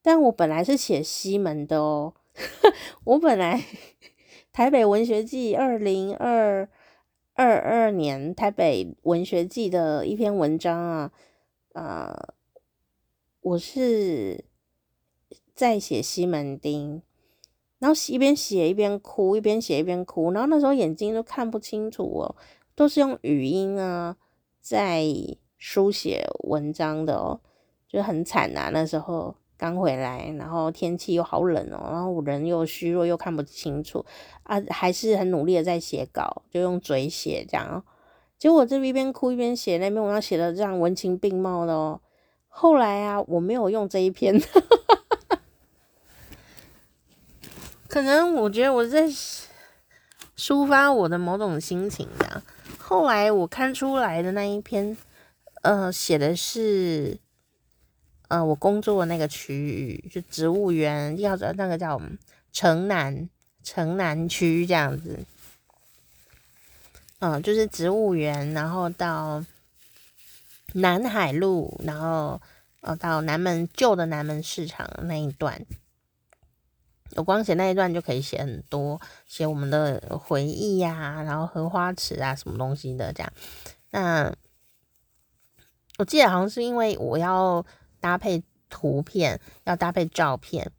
[0.00, 2.14] 但我本来是写西门的哦，
[3.04, 3.62] 我本来
[4.50, 6.66] 台北文学季二零二
[7.34, 11.12] 二年台北文学季的一篇文章啊，
[11.74, 12.34] 呃，
[13.42, 14.46] 我是。
[15.54, 17.00] 在写西门町，
[17.78, 22.34] 然后一边写一边哭，一边写一边哭，然后那时候眼睛都看不清楚哦，
[22.74, 24.16] 都是用语音啊
[24.60, 25.04] 在
[25.58, 27.38] 书写文章的哦，
[27.86, 28.70] 就很惨呐。
[28.72, 34.04] 那时候刚回来，然后天气又好冷哦，然后我人又虚弱，又看不清楚
[34.44, 37.84] 啊，还是很努力的在写稿，就用嘴写这样。
[38.38, 42.00] 结果这边一边哭一边写，那边我要写的这样文情并茂的哦。
[42.48, 44.40] 后来啊，我没有用这一篇。
[47.96, 49.08] 可能我觉得我在
[50.36, 52.42] 抒发我的某种心情这样。
[52.76, 54.94] 后来我看出来的那一篇，
[55.62, 57.16] 呃，写的是，
[58.28, 61.98] 呃，我工作的那个区域，就植物园，要的那个叫
[62.52, 63.30] 城南
[63.64, 65.20] 城南区这样子。
[67.20, 69.42] 嗯、就是植物园，然后到
[70.74, 72.42] 南海路，然后
[72.82, 75.64] 呃到南门旧的南门市场那一段。
[77.10, 83.32] 有光写那一段就可以写很多，写我们的回忆呀、然后荷花池啊，什么东西的这样。
[83.90, 84.34] 那
[85.98, 87.64] 我记得好像是因为我要
[88.00, 90.70] 搭配图片，要搭配照片，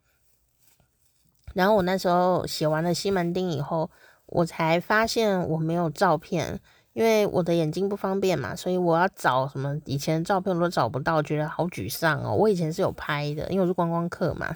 [1.53, 3.89] 然后我那时候写完了西门町以后，
[4.27, 6.59] 我才发现我没有照片。
[6.97, 12.33] 因为我的眼睛不方便嘛，所以我要找什么以前的照片我都找不到，觉得好沮丧哦。
[12.33, 14.51] 我以前是有拍的，因为我是观光客嘛。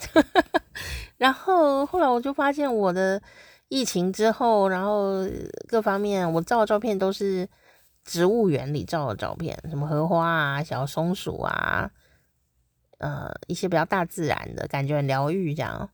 [1.17, 3.21] 然后后来我就发现我的
[3.67, 5.23] 疫情之后，然后
[5.67, 7.47] 各方面我照的照片都是
[8.03, 11.91] 植物园里照的照片，什么荷花啊、小松鼠啊，
[12.97, 15.87] 呃，一些比较大自然的感觉很疗愈这样。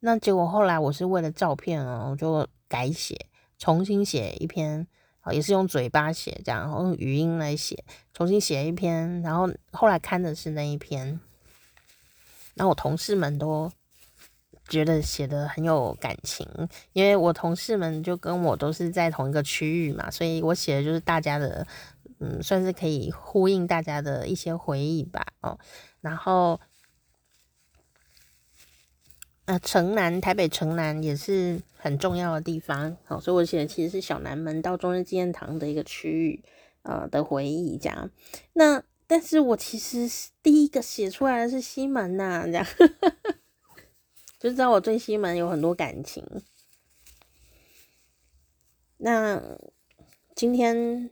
[0.00, 3.16] 那结果后来我是为了照片哦，我就改写，
[3.56, 4.86] 重新写一篇。
[5.32, 11.20] 也是用嘴巴写，这样，然后用语音来写，重新写一篇，然后后来看的是那一篇，
[12.54, 13.70] 然后我同事们都
[14.68, 16.46] 觉得写得很有感情，
[16.92, 21.66] 因为我同事们就跟我都是在同一个区域嘛，所以我写的就是大家的，
[22.20, 25.58] 嗯，算是可以呼应大家的一些回忆吧，哦，
[26.00, 26.60] 然后。
[29.46, 36.42] 那城南，台北城南也是很重要的地方，好，所以我写的其实是小南门到中正纪念堂的一个区域，
[36.82, 38.10] 呃的回忆这样。
[38.54, 42.66] 那但是我其实第一个写出来的是西门呐、啊，这样，
[44.40, 46.26] 就知道我对西门有很多感情。
[48.96, 49.58] 那
[50.34, 51.10] 今天，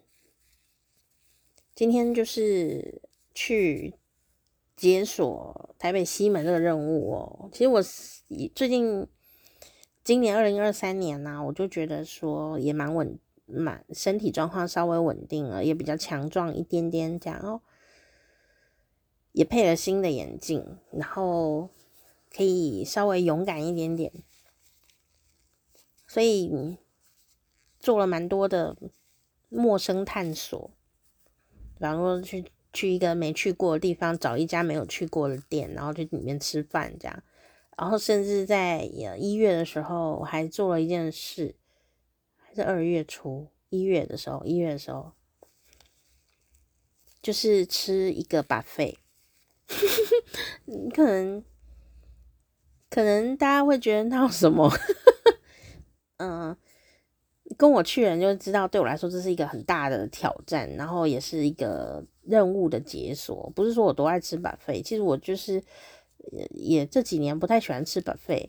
[1.75, 3.03] 今天就是
[3.35, 3.95] 去。
[4.83, 7.81] 解锁台北西门这个任务哦，其实我
[8.53, 9.07] 最近
[10.03, 13.17] 今年二零二三年呢、我就觉得说也蛮稳，
[13.47, 17.63] 蛮身体状况稍微稳定了，也比较强壮一点点这样哦，
[19.31, 21.69] 也配了新的眼镜，然后
[22.35, 24.13] 可以稍微勇敢一点点，
[26.09, 26.77] 所以
[27.79, 28.77] 做了蛮多的
[29.49, 30.73] 陌生探索，
[31.79, 32.47] 比方说去。
[32.73, 37.23] 去一个没去过的地方，找一家没有去过的店，然后去里面吃饭，这样。
[37.77, 41.55] 然后甚至在一月的时候，我还做了一件事，
[42.37, 45.13] 还是二月初一月的时候，一月的时候，
[47.21, 48.97] 就是吃一个 buffet。
[50.95, 51.45] 可能
[52.91, 54.71] 可能大家会觉得那有什么？
[56.19, 56.57] 嗯。
[57.63, 63.49] 跟我去的人就知道，对我来说这是一个很大的挑战，然后也是一个任务的解锁。
[63.55, 65.63] 不是说我多爱吃 buffet，其实我就是
[66.51, 68.49] 也这几年不太喜欢吃 buffet，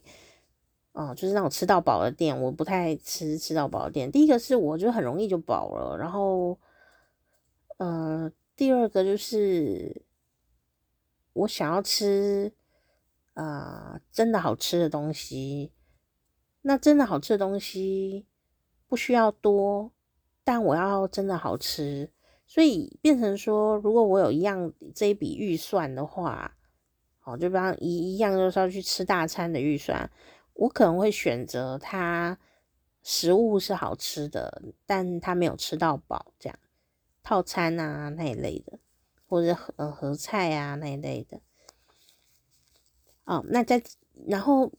[0.93, 4.11] 哦，就是那种吃到饱的店，我不太吃吃到饱的店。
[4.11, 6.57] 第一个是我觉得很容易就饱了，然后，
[7.78, 10.01] 呃，第二个就是
[11.34, 12.51] 我想要吃
[13.36, 15.72] 啊、真的好吃的东西，
[16.64, 18.26] 那真的好吃的东西。
[18.94, 19.91] 不需要多，
[20.44, 22.12] 但我要真的好吃，
[22.46, 26.56] 所以变成说，如果我有一样这一笔预算的话，
[27.18, 30.12] 好，就比方一一样就是要去吃大餐的预算，
[30.54, 32.38] 我可能会选择它
[33.02, 36.60] 食物是好吃的，但它没有吃到饱这样，
[37.24, 38.78] 套餐啊那一类的，
[39.28, 41.41] 或者合呃合菜啊那一类的。
[43.24, 43.82] 哦，那在
[44.28, 44.72] 然后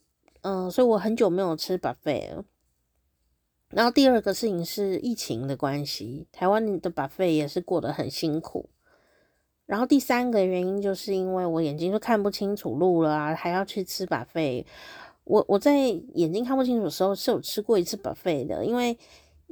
[0.43, 2.45] 嗯、所以我很久没有吃 buffet 了。
[3.69, 8.69] 然后第二个事情是疫情的关系，台湾的 buffet 也是过得很辛苦。
[9.65, 14.63] 然后第三个原因就是因为我眼睛就看不清楚路了啊，还要去吃 buffet。
[15.23, 15.75] 我我在
[16.13, 18.95] 眼睛看不清楚的时候是有吃过一次 buffet 的，因为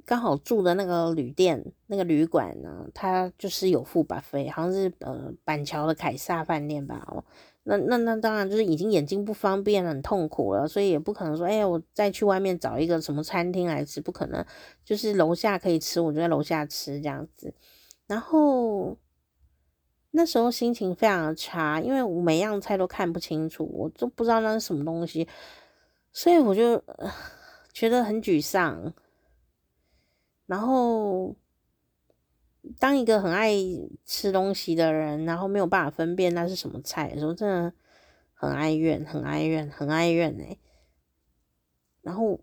[0.06, 7.24] 刚好住的那个旅店那个旅馆呢，它就是有附 buffet，好像是呃板桥的凯撒饭店吧。
[7.64, 14.46] 那那那当然就是已经眼睛不方便了，很痛苦了，所以也不可能说，哎呀，我再去外面找一个什么餐厅来吃，不可能，
[14.86, 17.54] 就是楼下可以吃，我就在楼下吃这样子。
[18.08, 18.98] 然后。
[20.16, 25.28] 那时候心情非常的差，因为我每样菜都看不清楚，我都不知道那是什么东西，
[26.12, 26.80] 所以我就
[27.74, 28.94] 觉得很沮丧。
[30.46, 31.36] 然后，
[32.80, 33.54] 当一个很爱
[34.06, 37.74] 吃东西的人，然后没有办法分辨那是什么菜的时候，真的
[38.34, 40.60] 很哀怨，很哀怨，很哀怨欸。
[42.02, 42.40] 然后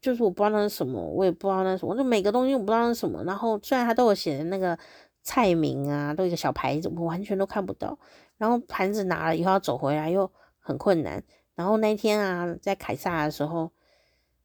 [0.00, 3.24] 就是我不知道那是什么，我也不知道那什么，就每个东西我不知道那是什么。
[3.24, 4.78] 然后虽然他都有写的那个。
[5.20, 7.98] 菜名啊，都有一个小牌子，我完全都看不到。
[8.38, 11.22] 然后盘子拿了以后要走回来又很困难。
[11.54, 13.70] 然后那天啊，在凯撒的时候，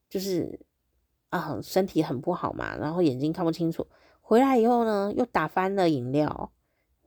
[0.09, 0.59] 就是
[1.29, 3.87] 啊身体很不好嘛，然后眼睛看不清楚。
[4.23, 6.51] 回来以后呢，又打翻了饮料，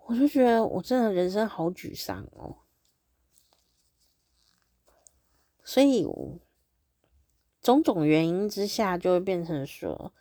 [0.05, 2.59] 我就觉得我真的人生好沮丧哦。
[5.65, 6.07] 所以
[7.61, 10.13] 种种原因之下，就会变成说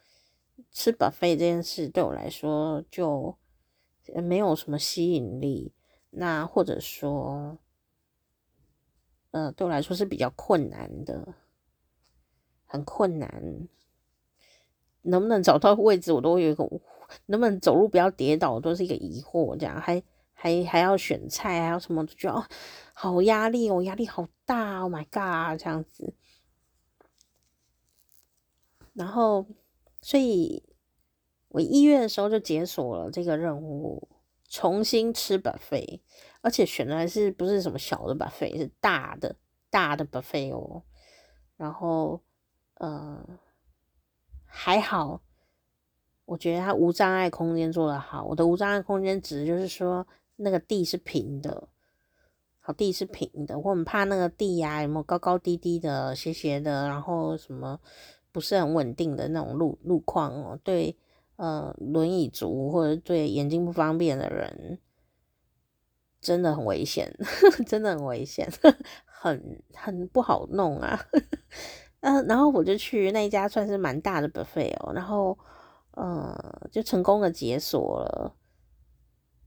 [0.72, 3.38] 吃 buffet 这件事对我来说就。
[4.24, 5.74] 没有什么吸引力，
[6.12, 7.58] 那或者说，
[9.32, 11.34] 呃，对我来说是比较困难的，
[12.66, 13.68] 很困难。
[15.06, 16.64] 能不能找到位置，我都有一个；
[17.28, 19.56] 能不能走路不要跌倒，都是一个疑惑。
[19.58, 20.02] 这样还
[20.34, 22.46] 还还要选菜，还要什么，就觉得哦，
[22.94, 26.14] 好压力哦，压力好大，Oh my God，这样子。
[28.94, 29.46] 然后，
[30.02, 30.64] 所以。
[31.50, 34.10] 我一月的时候就解锁了这个任务，
[34.50, 36.02] 重新吃 buffet，
[36.42, 39.38] 而且选的还是不是什么小的 buffet，是大的
[39.70, 40.84] 大的 buffet 哦。
[41.56, 42.22] 然后，
[42.74, 43.26] 呃，
[44.58, 45.22] 还好，
[46.26, 48.24] 我觉得它无障碍空间做得好。
[48.24, 51.68] 我的无障碍空间指的就是说那个地是平的，
[52.62, 53.60] 好，地是平的。
[53.60, 57.80] 我很怕那个地呀、啊，有没有高高低低的、斜斜的，然后什么
[58.32, 60.98] 不是很稳定的那种路路况哦，对。
[61.38, 64.80] 呃，轮椅族或者对眼睛不方便的人，
[66.22, 67.14] 真的很危险，
[67.68, 68.50] 真的很危险，
[69.04, 70.98] 很很不好弄啊。
[72.06, 75.36] 嗯、然后我就去那一家算是蛮大的 buffet 哦，然后
[75.96, 78.36] 呃，就成功的解锁了。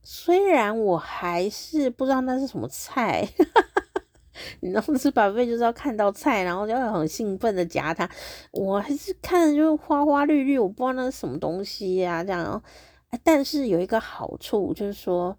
[0.02, 3.28] 虽然我还是不知道那是什么菜。
[4.60, 8.08] 你知道吃 buffet 就是要看到菜，然后就会很兴奋的夹它。
[8.50, 12.60] 我还是看着就花花绿绿，我不知道那是什么东西呀、啊，这样。
[13.22, 15.36] 但是有一个好处就是说，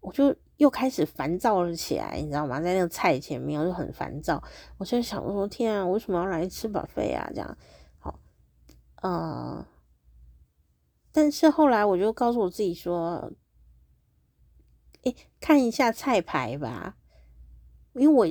[0.00, 2.60] 我就又开始烦躁了起来，你知道吗？
[2.60, 4.42] 在那个菜前面我就很烦躁，
[4.76, 7.28] 我就想说：天啊，我为什么要来吃巴菲啊？
[7.34, 7.56] 这样
[7.98, 8.18] 好，
[9.02, 9.64] 嗯。
[11.10, 13.32] 但是后来我就告诉我自己说：
[15.02, 16.96] 诶，看一下菜牌吧。
[17.94, 18.26] 因为我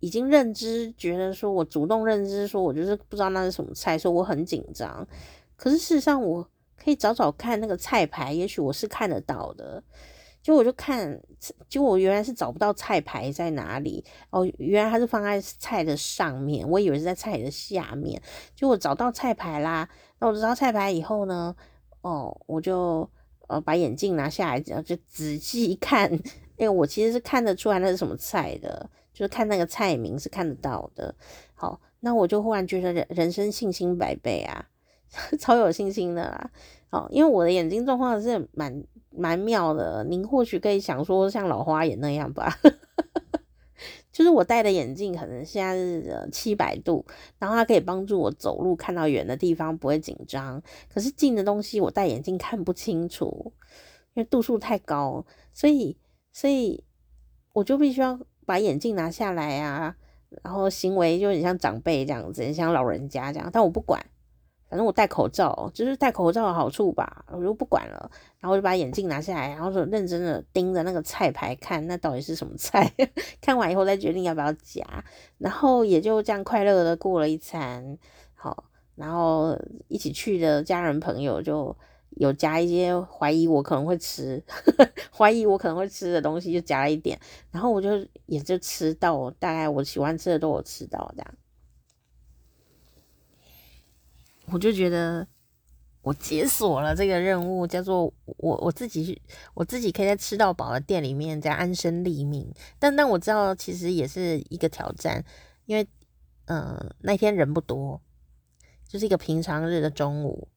[0.00, 5.06] 已经认知，觉得说我主动认知，说我就是不知道那是什么菜，所以我很紧张。
[5.56, 9.82] 可是事实上，我可以找找看那个菜牌，也许我是看得到的。
[10.48, 11.20] 就我就看，
[11.68, 18.18] 就我原来是找不到菜牌在哪里哦，原来它是放在菜的上面，我以为是在菜的下面。
[18.54, 19.86] 就我找到菜牌啦，
[20.18, 21.54] 那我找到菜牌以后呢，
[22.00, 23.06] 哦，我就
[23.48, 26.10] 呃把眼镜拿下来，然后就仔细一看。
[26.56, 31.14] 因为我其实是看得出来那是什么菜的，就是看那个菜名是看得到的。
[31.52, 34.64] 好，那我就忽然觉得人人生信心百倍啊，
[35.38, 36.50] 超有信心的啦。
[36.88, 38.82] 好，因为我的眼睛状况是蛮
[39.18, 42.56] 蛮妙的，您或许可以想说像老花眼那样吧，
[44.12, 47.04] 就是我戴的眼镜可能现在是七百度，
[47.38, 50.62] 然后它可以帮助我走路看到远的地方不会紧张，
[50.92, 53.52] 可是近的东西我戴眼镜看不清楚，
[54.14, 55.98] 因为度数太高，所以。
[56.30, 56.84] 所以
[57.52, 58.16] 我就必须要
[58.46, 59.96] 把眼镜拿下来啊，
[60.44, 63.50] 然后行为就很像长辈这样子，很像老人家这样。
[63.52, 64.00] 但我不管，
[64.68, 68.08] 反正我戴口罩，就是戴口罩的好处吧，我就不管了。
[68.40, 72.92] 然后就把眼镜拿下来，然后就认真的盯着那个菜牌看，那到底是什么菜？
[73.40, 74.82] 看完以后再决定要不要夹。
[75.38, 77.98] 然后也就这样快乐的过了一餐。
[78.34, 78.64] 好，
[78.94, 79.58] 然后
[79.88, 81.76] 一起去的家人朋友就。
[82.12, 84.42] 有夹一些怀疑我可能会吃，
[85.14, 87.16] 怀疑我可能会吃的东西，就夹了一点，
[87.52, 87.90] 然后我就
[88.26, 91.34] 也就吃到，大概我喜欢吃的都有吃到这样，
[94.50, 95.28] 我就觉得
[96.02, 99.20] 我解锁了这个任务，叫做我我自己，
[99.54, 105.24] 我自己可以在吃到饱的店里面在安身立命，但但我知道其实也是一个挑战，
[105.66, 105.86] 因为
[106.46, 108.00] 嗯、那天人不多。
[108.90, 110.48] 就是一个平常日的中午，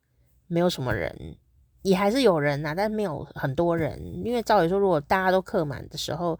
[0.48, 1.36] 没有什么人，
[1.82, 4.02] 也还是有人呐、啊，但没有很多人。
[4.26, 6.40] 因为照理说，如果大家都客满的时候，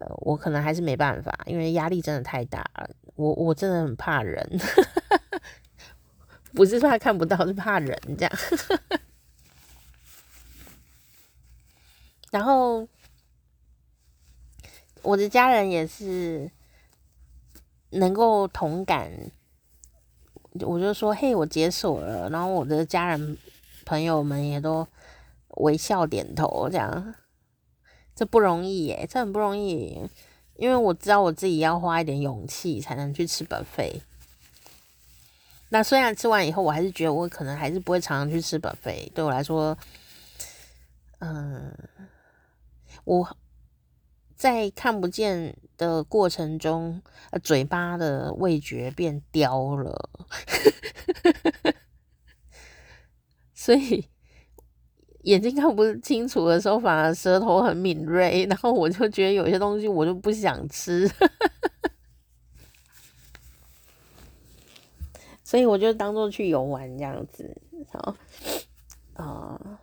[0.00, 2.90] 呃，我可能还是没办法，因为压力真的太大了。
[3.14, 4.44] 我我真的很怕人，
[6.54, 8.32] 不是怕看不到，是怕人这样。
[12.30, 12.86] 然后
[15.02, 16.50] 我的家人也是
[17.90, 19.10] 能够同感。
[20.60, 23.36] 我就说，嘿，我解锁了，然后我的家人
[23.84, 24.86] 朋友们也都
[25.48, 27.14] 微笑点头，这样，
[28.14, 30.08] 这不容易耶，这很不容易，
[30.54, 34.00] 因为我知道我自己要花一点勇气才能去吃本费。
[35.74, 39.10] 那虽然吃完以后，我还是觉得我可能还是不会常常去吃本菲。
[39.12, 39.76] 对我来说，
[41.18, 41.76] 嗯，
[43.02, 43.36] 我。
[44.36, 47.00] 在看不见的过程中，
[47.42, 50.10] 嘴巴的味觉变刁了，
[53.54, 54.06] 所以
[55.22, 61.10] 眼睛看不清楚的时候，反而舌头很敏锐，然后我就觉得有些东西我就不想吃，
[65.44, 67.56] 所以我就当做去游玩这样子，
[67.92, 68.16] 好，
[69.12, 69.78] 啊、呃，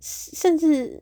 [0.00, 1.00] 甚至。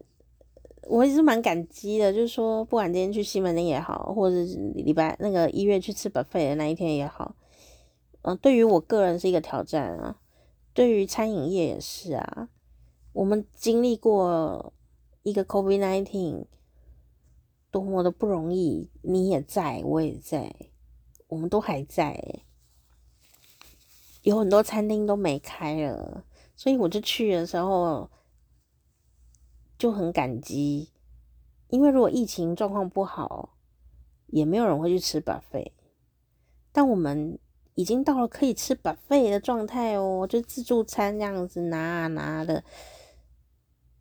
[0.89, 7.35] 我也是蛮感激的，就是说，不管今天去西门町也好，或者是礼拜那个一月去吃 buffet 的那一天也好，
[8.23, 10.21] 嗯、对于我个人是一个挑战啊，
[10.73, 12.49] 对于餐饮业也是啊。
[13.13, 14.73] 我们经历过
[15.25, 16.45] 一个 COVID-19，
[17.73, 20.55] 多么的不容易，你也在，我也在，
[21.27, 22.45] 我们都还在，
[24.27, 26.25] 有很多餐厅都没开了，
[26.57, 28.11] 所以我就去的时候。
[29.79, 30.89] 就很感激，
[31.69, 33.59] 因为如果疫情状况不好，
[34.29, 35.73] 也没有人会去吃 buffet。
[36.73, 37.39] 但我们
[37.75, 42.65] 已经到了可以吃 buffet 的状态哦，就自助餐这样子拿啊拿的，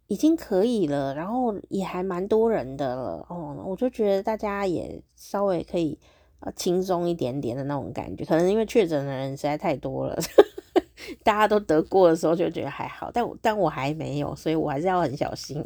[0.07, 1.13] 已经可以了。
[1.13, 5.99] 然后也还蛮多人的了哦，我就觉得大家也稍微可以
[6.39, 8.25] 呃轻松一点点的那种感觉。
[8.25, 10.17] 可能因为确诊的人实在太多了。
[11.23, 15.63] 大家都得过的时候就觉得还好，但我但我还没有，所以我还是要很小心。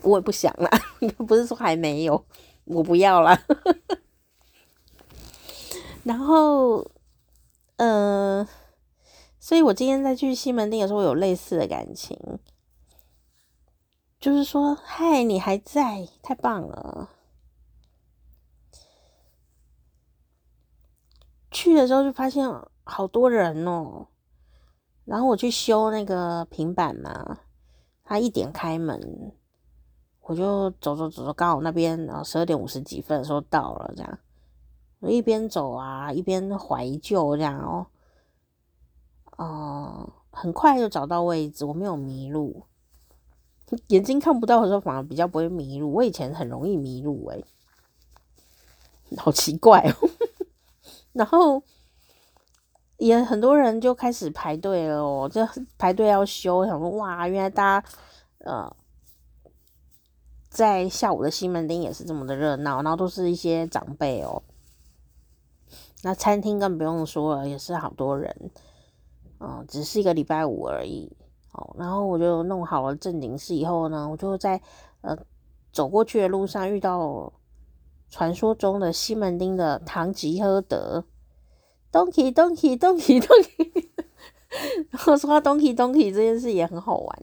[0.00, 0.70] 我也不想啦，
[1.28, 2.24] 不是说还没有，
[2.64, 3.38] 我不要啦。
[6.02, 6.90] 然后，
[7.76, 8.48] 呃，
[9.38, 12.18] 所以我今天再去西门町的时候有类似的感情，
[14.18, 17.10] 就是说，嗨，你还在，太棒了。
[21.52, 22.48] 去的时候就发现。
[22.84, 24.08] 好多人哦，
[25.04, 27.38] 然后我去修那个平板嘛，
[28.02, 29.32] 他一点开门，
[30.22, 34.18] 我就走走走走，刚好那边然后十二点五十几分的时候到了，这样。
[34.98, 37.86] 我一边走啊一边怀旧这样哦，
[39.36, 42.64] 哦、很快就找到位置，我没有迷路，
[43.86, 47.44] 眼睛看不到的时候反而比较不会迷路，我以前很容易迷路诶，
[49.16, 50.10] 好奇怪哦，
[51.12, 51.62] 然后。
[52.98, 55.44] 也很多人就开始排队了哦，这
[55.76, 57.88] 排队要修，想说哇，原来大家
[58.38, 58.76] 呃
[60.48, 64.40] 在下午的西门町也是这么的热闹，然后都是一些长辈哦。
[66.04, 68.50] 那餐厅更不用说了，也是好多人，
[69.40, 71.10] 嗯、只是一个礼拜五而已
[71.50, 71.74] 哦。
[71.76, 74.60] 然后我就弄好了正经事以后呢，我就在
[75.00, 75.18] 呃
[75.72, 77.32] 走过去的路上遇到
[78.12, 81.06] 传说中的西门町的唐吉诃德。
[81.90, 83.88] Donkey Donkey Donkey Donkey，
[84.90, 87.22] 然后说到 Donkey Donkey 这件事也很好玩。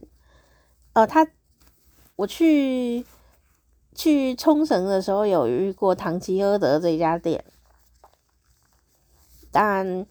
[0.94, 1.28] 呃，他
[2.16, 3.06] 我去
[3.94, 7.46] 去冲绳的时候有遇过唐吉诃德这家店。
[9.52, 10.08] 当然，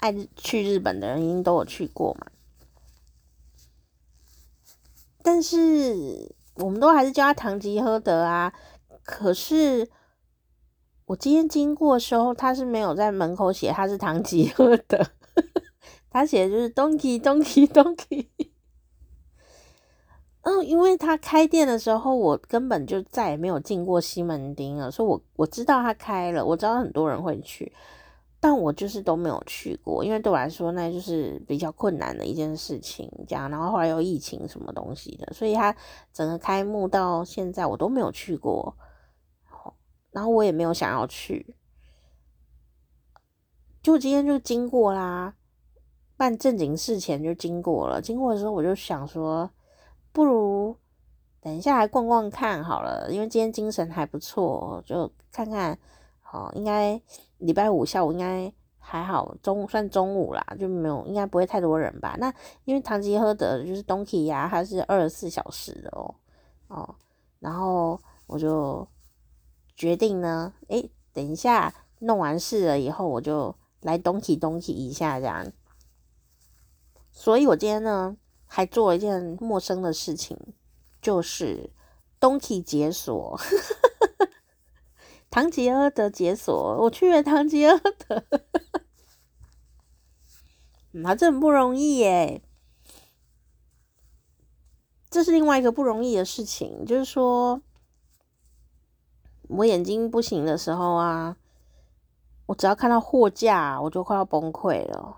[0.00, 2.26] 爱去日本的人一定都有去过嘛。
[5.22, 8.52] 但是我们都还是叫他唐吉诃德啊。
[9.02, 9.88] 可是。
[11.10, 14.96] 我今天经过的时候，他是没有在门口写他是唐吉诃德，
[16.08, 18.28] 他写的就是 Donkey Donkey Donkey。
[20.42, 27.72] 嗯，因为他开店的时候，我根本就再也没有进过西门町了，所以我我知道他开了，我知道很多人会去，
[28.38, 35.74] 但我就是都没有去过，因为对我来说那就是比较困难的一件事情，这样，然后后来又疫情什么东西的，所以他
[36.12, 38.72] 整个开幕到现在我都没有去过，
[40.10, 41.54] 然后我也没有想要去，
[43.82, 45.34] 就今天就经过啦，
[46.16, 49.50] 办正经事前就经过了，经过的时候我就想说，
[50.12, 50.76] 不如
[51.40, 55.78] 等一下来逛逛看好了，因为今天精神还不错，就看看。
[56.32, 57.02] 哦，应该
[57.38, 62.14] 礼拜五下午应该还好，中算中午啦，就没有，应该不会太多人吧？
[62.20, 62.32] 那
[62.66, 66.14] 因为唐吉诃德就是 Donki 呀，它是二十四小时的哦，
[66.68, 66.94] 哦，
[67.40, 68.86] 然后我就
[69.76, 75.52] 决定呢，诶，等一下弄完事了以后，我就来 Donki Donki 一下这样。
[77.12, 78.16] 所以我今天呢，
[78.46, 80.38] 还做了一件陌生的事情，
[81.00, 81.70] 就是
[82.20, 83.38] Donki 解锁。
[85.30, 88.24] 唐吉诃德解锁，我去了唐吉诃德，
[90.90, 92.42] 那这很不容易耶。
[95.08, 97.62] 这是另外一个不容易的事情，就是说，
[99.50, 101.36] 我眼睛不行的时候啊，
[102.46, 105.16] 我只要看到货架，我就快要崩溃了。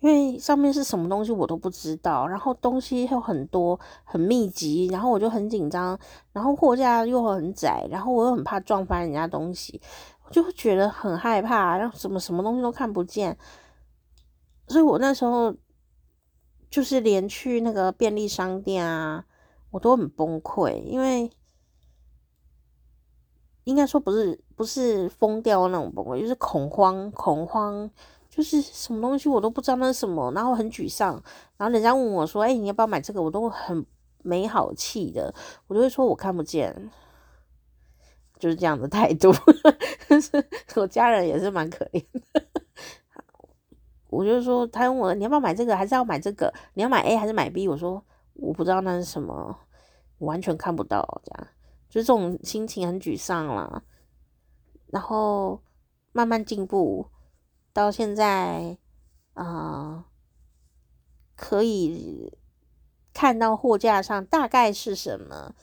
[0.00, 5.98] 因为上面是什么东西我都不知道，然后东西又很多很密集，然后我就很紧张，
[6.30, 9.80] 然后货架又很窄，然后我又很怕撞翻人家东西，
[10.26, 13.38] 我就觉得很害怕，然后什么什么东西都看不见，
[14.68, 15.54] 所以我那时候
[16.68, 19.24] 就是连去那个便利商店啊，
[19.70, 21.30] 我都很崩溃，因为
[23.64, 27.90] 应该说不是不是疯掉那种崩溃，就是恐慌恐慌。
[28.30, 31.12] 就是什么东西我都不知道那是什么，然后很沮丧，
[31.56, 33.86] 然后人家问我说：“哎、你要不要买这个？”我都很
[34.22, 35.32] 没好气的，
[35.68, 36.90] 我就会说我看不见，
[38.36, 39.32] 就是这样的态度。
[40.74, 42.44] 我家人也是蛮可怜的，
[44.10, 46.52] 我就说他问我你要不要买这个，还是要买这个？
[46.72, 47.68] 你要买 A 还是买 B？
[47.68, 48.02] 我说
[48.32, 49.56] 我不知道那是什么，
[50.18, 51.46] 我完全看不到，这样
[51.94, 53.84] 就这种心情很沮丧啦。
[54.88, 55.62] 然后
[56.10, 57.08] 慢慢进步。
[57.72, 58.78] 到现在，
[59.34, 60.06] 啊、
[61.36, 62.36] 可以
[63.12, 65.54] 看到货架上大概是什么，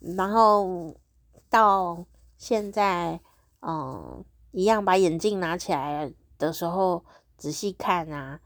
[0.00, 0.96] 然后
[1.48, 2.04] 到
[2.36, 3.20] 现在，
[3.60, 7.04] 嗯、一样把眼镜拿起来的时候
[7.36, 8.40] 仔细看啊，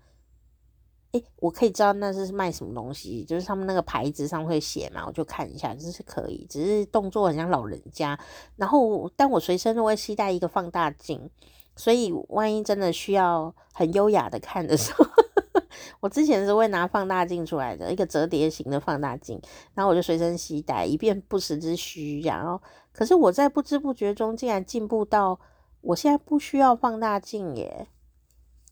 [1.12, 8.18] 诶，我可以知道那是卖什么东西，就是他们那个牌子上会写嘛，我就看一下，这是可以，只是动作很像老人家。
[8.56, 11.28] 然后，但我随身都会携带一个放大镜。
[11.76, 15.04] 所以，万一真的需要很优雅的看的时候，
[16.00, 19.40] 我之前是会拿放大镜出来的，一个折叠型的放大镜，
[19.74, 22.20] 然后我就随身携带，以便不时之需。
[22.20, 22.60] 然后，
[22.92, 25.40] 可是我在不知不觉中竟然进步到，
[25.80, 27.88] 我现在不需要放大镜耶，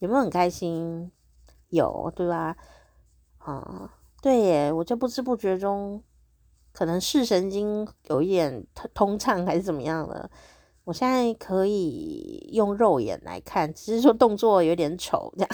[0.01, 1.11] 有没有很开心？
[1.69, 2.57] 有，对吧？
[3.39, 6.03] 啊，对耶，我在不知不觉中，
[6.73, 10.31] 可能视神经有一点通通畅还是怎么样的。
[10.85, 15.51] 我现在可以用肉眼来看，只是说动作有点丑这样。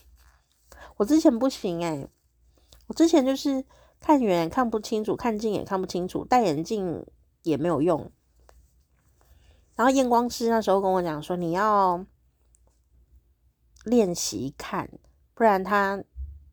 [0.96, 2.08] 我之前不行哎、欸，
[2.86, 3.64] 我之前就是
[4.00, 7.06] 看远看不清楚，看近也看不清楚，戴眼镜
[7.42, 8.10] 也没有用。
[9.76, 12.04] 然后验光师那时候跟我讲说，你要
[13.84, 14.90] 练习看，
[15.40, 16.04] 不然他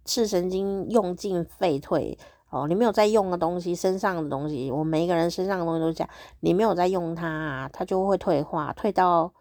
[0.06, 2.18] 视神经用尽废退。
[2.50, 6.08] 哦，你没有在用的东西，身上的东西，我每一个人身上的东西都讲，
[6.40, 9.34] 你没有在用它，它就会退化，退到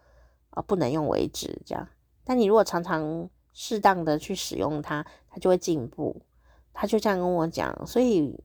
[0.49, 1.87] 啊、不能用为止这样。
[2.25, 6.21] 但你如果常常适当的去使用它，它就会进步。
[6.73, 8.37] 他就这样跟我讲，所以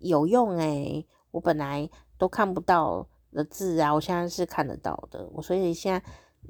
[0.00, 1.88] 有用诶、我本来
[2.18, 5.26] 都看不到的字啊，我现在是看得到的。
[5.32, 6.02] 我所以现在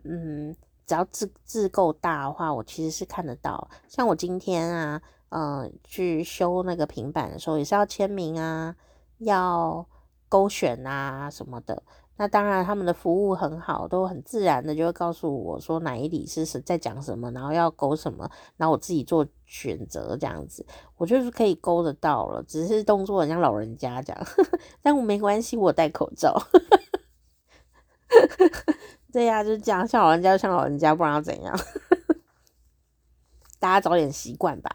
[0.03, 0.57] 嗯，
[0.91, 3.71] 只要字字够大的话，我其实是看得到。
[3.89, 5.01] 像我今天啊。
[5.33, 8.75] 嗯、去修那个平板的时候也是要签名啊，
[9.19, 9.87] 要
[10.29, 11.81] 勾选啊什么的。
[12.17, 20.67] 那当然他们的服务很好，都很自然的就会告诉我说哪一里是在讲什么，然后要勾什么，然后我自己做选择这样子。
[20.97, 24.27] 我就是可以勾得到了，只是动作很像老人家这样，
[24.83, 26.37] 但我没关系，我戴口罩。
[29.13, 31.59] 对呀、就是这样，像老人家像老人家，不然要怎样？
[33.59, 34.71] 大家早点习惯吧。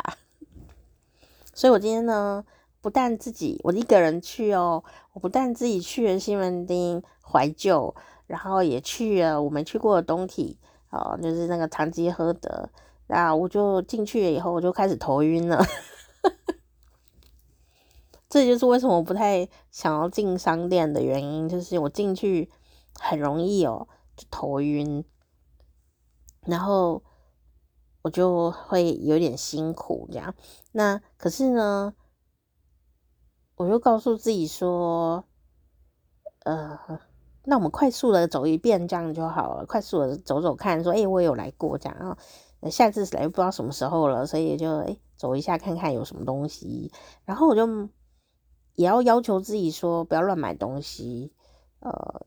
[1.54, 2.44] 所以，我今天呢，
[2.82, 4.84] 不但自己我一个人去哦，
[5.14, 7.96] 我不但自己去了西门町怀旧，
[8.28, 10.60] 然后也去了我没去过的东体，
[10.90, 12.70] 哦，就是那个唐吉诃德，
[13.08, 15.64] 那我就进去了以后，我就开始头晕了。
[18.28, 22.52] 这就是为什么我不太想要进商店的原因，就是我进去
[23.00, 23.88] 很容易哦，
[24.30, 25.04] 头晕。
[26.42, 27.02] 然后
[28.04, 30.36] 我就会有点辛苦这样。
[30.72, 31.96] 那可是呢，
[33.56, 35.26] 我就告诉自己说，
[36.44, 36.80] 呃，
[37.46, 46.92] 那我们快速的走一遍这样就好了，快速的走走看，说，哎，我有来过这样，啊下次来不知道什么时候了，所以就哎走一下看看有什么东西，
[47.24, 47.90] 然后我就
[48.76, 51.34] 也要要求自己说，不要乱买东西，
[51.80, 52.26] 呃，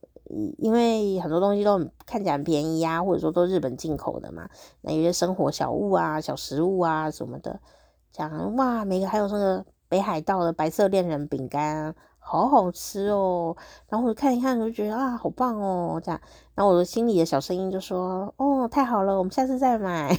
[0.58, 4.48] 因为很多东西都很看起来很便宜啊，或者说都日本进口的嘛，
[4.82, 7.60] 那有些生活小物啊、小食物啊什么的，
[8.12, 11.94] 讲哇，每个还有那个北海道的白色恋人饼干。
[12.20, 13.56] 好好吃哦，
[13.88, 16.20] 然后我看一看，我就觉得啊，好棒哦，这样，
[16.54, 20.14] 然后我的心里的小声音就说，哦，太好了，我们下次再买。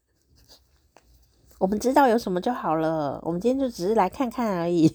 [1.58, 4.94] 我们知道有什么就好了，我们今天就只是来看看而已。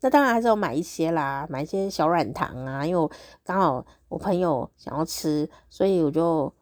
[0.00, 3.10] 那当然还是要买一些啦，买一些小软糖啊，因为我
[3.44, 6.52] 刚好我朋友想要吃，所以我就。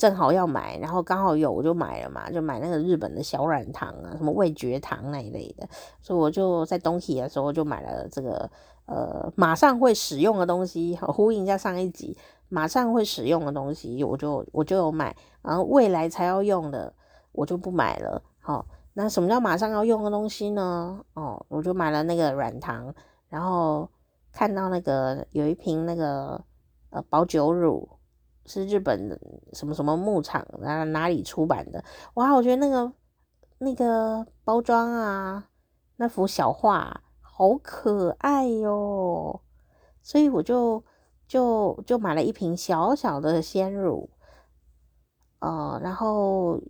[0.00, 5.68] 正好要买，然后刚好有，我就买了嘛，就买那个日本的小软糖啊，什么味觉糖那一类的，
[6.00, 8.50] 所以我就在东西的时候就买了这个
[8.86, 12.16] 呃马上会使用的东西，呼应一下上一集，
[12.48, 16.90] 马上会使用的东西，我就我就有买，然后未来才要用的
[17.32, 18.22] 我就不买了。
[18.38, 18.64] 好，
[18.94, 21.04] 那什么叫马上要用的东西呢？
[21.14, 22.94] 哦，我就买了那个软糖，
[23.28, 23.90] 然后
[24.32, 26.44] 看到那个有一瓶那个
[26.90, 27.88] 呃保酒乳。
[28.46, 29.16] 是日本
[29.52, 31.84] 什么什么牧场，然哪里出版的？
[32.14, 32.92] 哇，我觉得那个
[33.58, 35.46] 那个包装啊，
[35.96, 39.40] 那幅小画好可爱哟，
[40.02, 40.82] 所以我就
[41.28, 44.10] 就就买了一瓶小小的鲜乳，
[45.38, 46.60] 呃，然后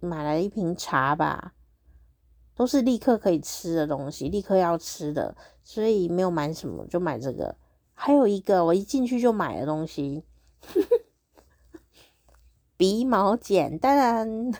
[0.00, 1.54] 买了一瓶茶吧，
[2.54, 7.56] 都是立刻可以吃的东西，立刻要吃的，所以没有买什么，就买这个。
[7.94, 10.24] 还有一个我一进去就买的东西。
[12.76, 14.52] 鼻毛剪，当然，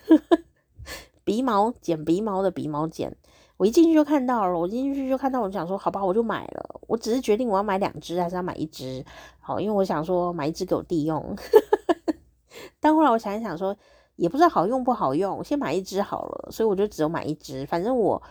[1.22, 3.16] 鼻毛剪鼻毛的鼻毛剪，
[3.56, 6.80] 我一进去就看到了，我进去就看到，我想说，好吧，我就买了。
[6.88, 9.04] 我只是决定我要买两只还是要买一只，
[9.38, 11.36] 好，因为我想说买一只给我弟用。
[12.80, 13.76] 但后来我想一想说，
[14.18, 17.64] 也不知道好用不好用，先买一只好了，所以我就只有买一只。
[17.64, 18.22] 反正我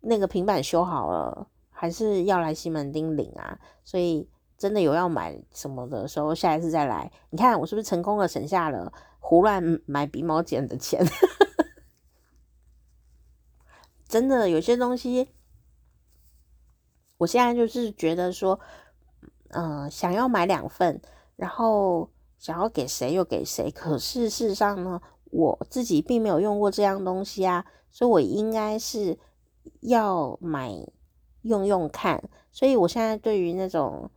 [0.00, 4.28] 那个平板修好了，还是要来西门町领啊，所以。
[4.58, 7.10] 真的有要买什么的时候，下一次再来。
[7.30, 11.04] 你看我是不是成功的省下了胡乱买鼻毛剪的钱？
[14.06, 15.30] 真的有些东西，
[17.16, 18.60] 我现在就是觉得说，
[19.48, 21.02] 嗯、想要买两份，
[21.34, 22.08] 然后
[22.38, 23.68] 想要给谁又给谁。
[23.68, 25.02] 可是事实上呢，
[25.32, 29.18] 我自己并没有用过这样东西啊，所以我应该是
[29.80, 30.70] 要买
[31.42, 32.22] 用用看。
[32.52, 34.08] 所以我现在对于那种。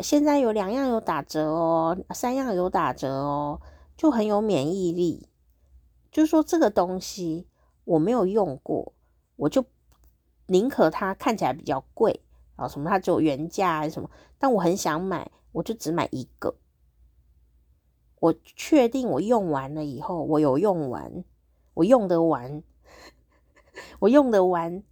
[0.00, 3.60] 现在有两样有打折哦，三样有打折哦，
[3.96, 5.28] 就很有免疫力。
[6.10, 7.46] 就是说这个东西
[7.84, 8.92] 我没有用过，
[9.36, 9.64] 我就
[10.48, 12.20] 宁可它看起来比较贵
[12.56, 16.56] 啊，什么它只有原价还是什么，但我很想买，我就只买一个。
[18.24, 21.24] 我确定我用完了以后，我有用完，
[21.74, 22.62] 我用得完，
[24.00, 24.82] 我用得完，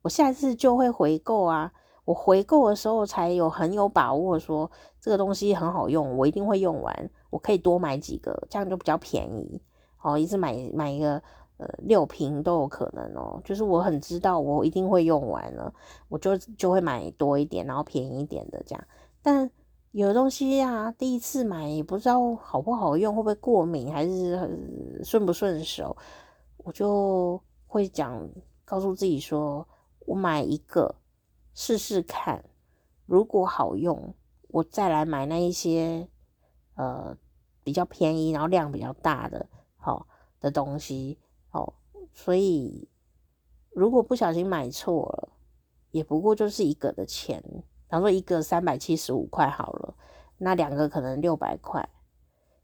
[0.00, 1.74] 我下次就会回购啊。
[2.06, 9.60] 我回购的时候才有很有把握说这个东西很好用，我一定会用完，我可以多买几个，这样就比较便宜。
[10.00, 11.22] 哦，一次买买一个
[11.58, 15.70] 呃六瓶都有可能哦，就是我很知道我一定会用完了，
[16.08, 18.82] 我就就会买多一点，然后便宜一点的这样。
[19.22, 19.50] 但
[19.92, 25.96] 有的东西啊，第一次买也不知道好不好用，会不会过敏，还是顺不顺手，
[26.58, 28.28] 我就会讲
[28.64, 29.66] 告诉自己说，
[30.00, 30.96] 我买一个。
[31.54, 32.42] 试试看，
[33.04, 34.14] 如果好用，
[34.48, 36.08] 我再来买那一些
[36.76, 37.14] 呃
[37.62, 40.06] 比较便宜，然后量比较大的好、哦、
[40.40, 41.18] 的东西
[41.50, 41.74] 哦。
[42.10, 42.88] 所以
[43.68, 45.28] 如果不小心买错了，
[45.90, 47.44] 也不过就是一个的钱，
[47.92, 49.94] 假如说一个三百七十五块好了，
[50.38, 51.86] 那两个可能六百块。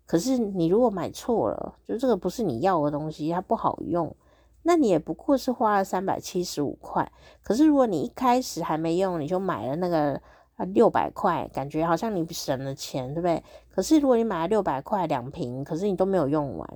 [0.07, 4.17] 可是你如果买错了，就这个不是你要的东西，它不好用。
[4.63, 7.13] 那你也不过是花了三百七十五块，
[7.43, 10.19] 可是如果你一开始还没用，你就买了那个
[10.57, 13.45] 啊六百块，感觉好像你省了钱，对不对？
[13.69, 16.69] 可是如果你买了六百块两瓶，可是你都没有用完，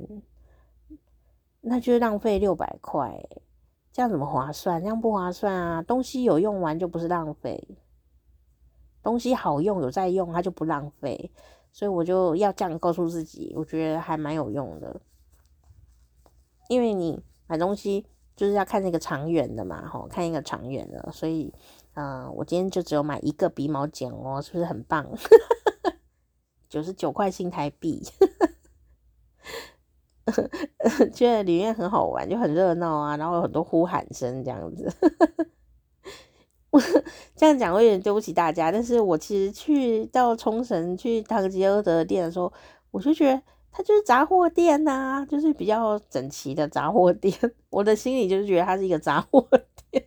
[1.62, 3.26] 那就浪费六百块，
[3.90, 4.78] 这样怎么划算？
[4.82, 5.82] 这样不划算啊！
[5.82, 7.66] 东西有用完就不是浪费，
[9.02, 11.30] 东西好用有在用，它就不浪费，
[11.72, 15.00] 所以我就要这样告诉自己，我觉得还蛮有用的，
[16.68, 17.22] 因为你。
[17.48, 21.52] 买东西就是要看那个长远的嘛，吼，看一个长远的，所以，
[21.92, 25.06] 嗯、我今天就只有买一个鼻毛剪哦，是不是很棒？
[26.70, 28.02] 九十九块新台币，
[31.12, 34.90] 觉得里面很好玩，就很热闹啊，然后有很多呼喊声这样子。
[36.72, 36.80] 我
[37.36, 42.50] 这样讲我有点对不起大家，但是我其实去到冲绳去唐吉诃德店的时候，
[42.90, 47.34] 我就觉得它就是杂货店呐、就是比较整齐的杂货店。
[47.68, 49.46] 我的心里就是觉得它是一个杂货
[49.90, 50.02] 店。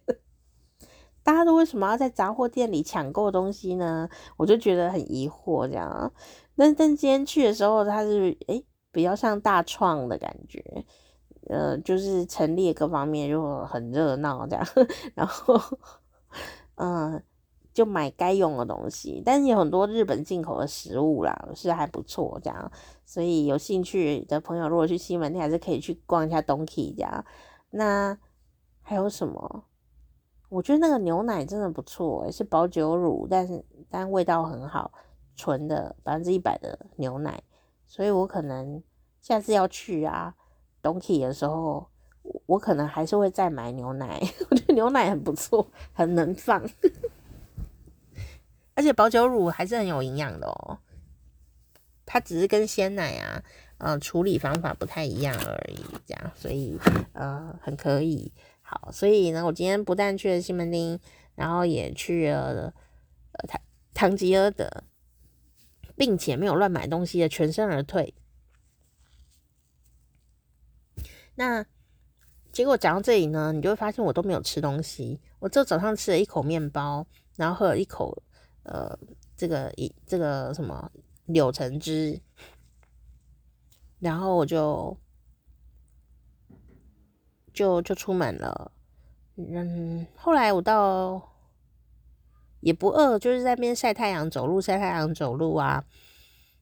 [1.21, 4.09] 大家都为什么要在杂货店里抢购东西呢？
[4.35, 6.11] 我就觉得很疑惑，这样。
[6.55, 10.63] 但但今天去的时候，它是诶、比较像大创的感觉，
[11.47, 14.65] 呃，就是陈列各方面就很热闹这样，
[15.13, 15.61] 然后。
[16.75, 17.21] 嗯，
[17.73, 22.71] 就买该用的东西，但是有很多日本进口的食物啦，是还不错这样。
[23.05, 27.25] 所以有兴趣的朋友，如果去西门町，还是可以去逛一下 Donki 这样。
[27.71, 28.17] 那
[28.81, 29.65] 还有什么？
[30.49, 34.91] 我觉得那个牛奶真的不错，是保久乳，但是但味道很好，
[35.35, 37.43] 纯的百分之一百的牛奶。
[37.87, 38.81] 所以我可能
[39.21, 40.35] 下次要去啊
[40.81, 41.87] Donki 的时候。
[42.47, 44.19] 我可能还是会再买牛奶，
[44.49, 46.63] 我觉得牛奶很不错，很能放，
[48.75, 50.79] 而且保久乳还是很有营养的哦。
[52.05, 53.43] 它只是跟鲜奶啊，
[53.79, 56.77] 呃，处理方法不太一样而已，这样，所以
[57.13, 58.31] 呃，很可以。
[58.61, 60.99] 好，所以呢，我今天不但去了西门町，
[61.35, 62.73] 然后也去了
[63.31, 63.61] 呃唐
[63.93, 64.83] 唐吉诃德，
[65.95, 68.13] 并且没有乱买东西的，全身而退。
[71.35, 71.65] 那。
[72.55, 75.19] 结果讲到这里呢，你就会发现我都没有吃东西。
[75.39, 78.23] 我就早上吃了一口面包，然后喝了一口
[78.63, 78.97] 呃
[79.35, 80.89] 这个一这个什么
[81.25, 82.17] 柳橙汁，
[83.99, 84.97] 然后我就
[87.53, 88.71] 就就出门了。
[89.35, 91.21] 嗯，后来我到
[92.61, 95.83] 也不饿，就是在边晒太阳、走路、晒太阳、走路啊。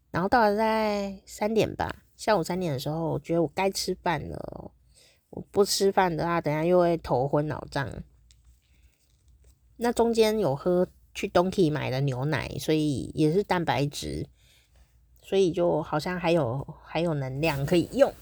[0.09, 4.71] 然后到了在三点吧，下午三点的时候，我觉得我该吃饭了。
[5.51, 7.89] 不吃饭的话，等下又会头昏脑胀。
[9.77, 14.27] 那中间有喝去 Donki 买的牛奶，所以也是蛋白质，
[15.21, 18.13] 所以就好像还有还有能量可以用。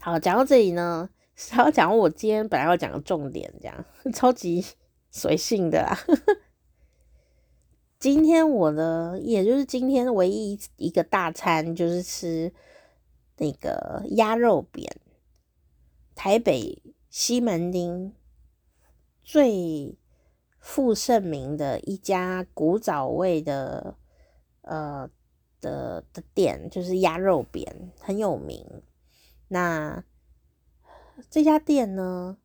[0.00, 4.64] 好，讲到这里呢，是要讲我今天本来要讲的重点，这样超级
[5.10, 5.98] 随性的啦。
[7.98, 12.52] 今天我的，也就是今天唯一一个大餐，就是吃。
[13.38, 14.90] 那个鸭肉扁，
[16.14, 18.12] 台北西门町
[19.22, 19.96] 最
[20.58, 23.96] 负盛名的一家古早味的
[24.62, 25.08] 呃
[25.60, 28.82] 的的店，就是鸭肉扁，很有名。
[29.48, 30.04] 那
[31.30, 32.36] 这家店呢，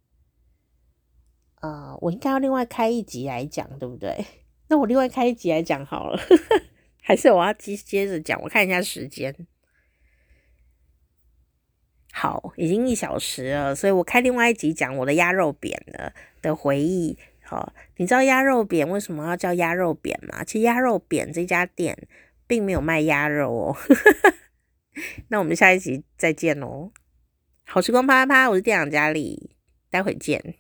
[1.62, 4.26] 呃，我应该要另外开一集来讲，对不对？
[4.70, 6.20] 那我另外开一集来讲好了，
[7.02, 8.42] 还是我要接接着讲？
[8.42, 9.48] 我看一下时间。
[12.16, 17.18] 好，已经一小时了，所以我开另外一集讲我的鸭肉扁的的回忆。
[17.42, 20.44] 好，你知道鸭肉扁为什么要叫鸭肉扁吗？
[20.44, 21.98] 其实鸭肉扁这家店
[22.46, 23.78] 并没有卖鸭肉哦。
[25.30, 26.92] 那我们下一集再见喽！
[27.66, 29.56] 好时光啪啪啪，我是店长佳丽，
[29.90, 30.56] 待会见。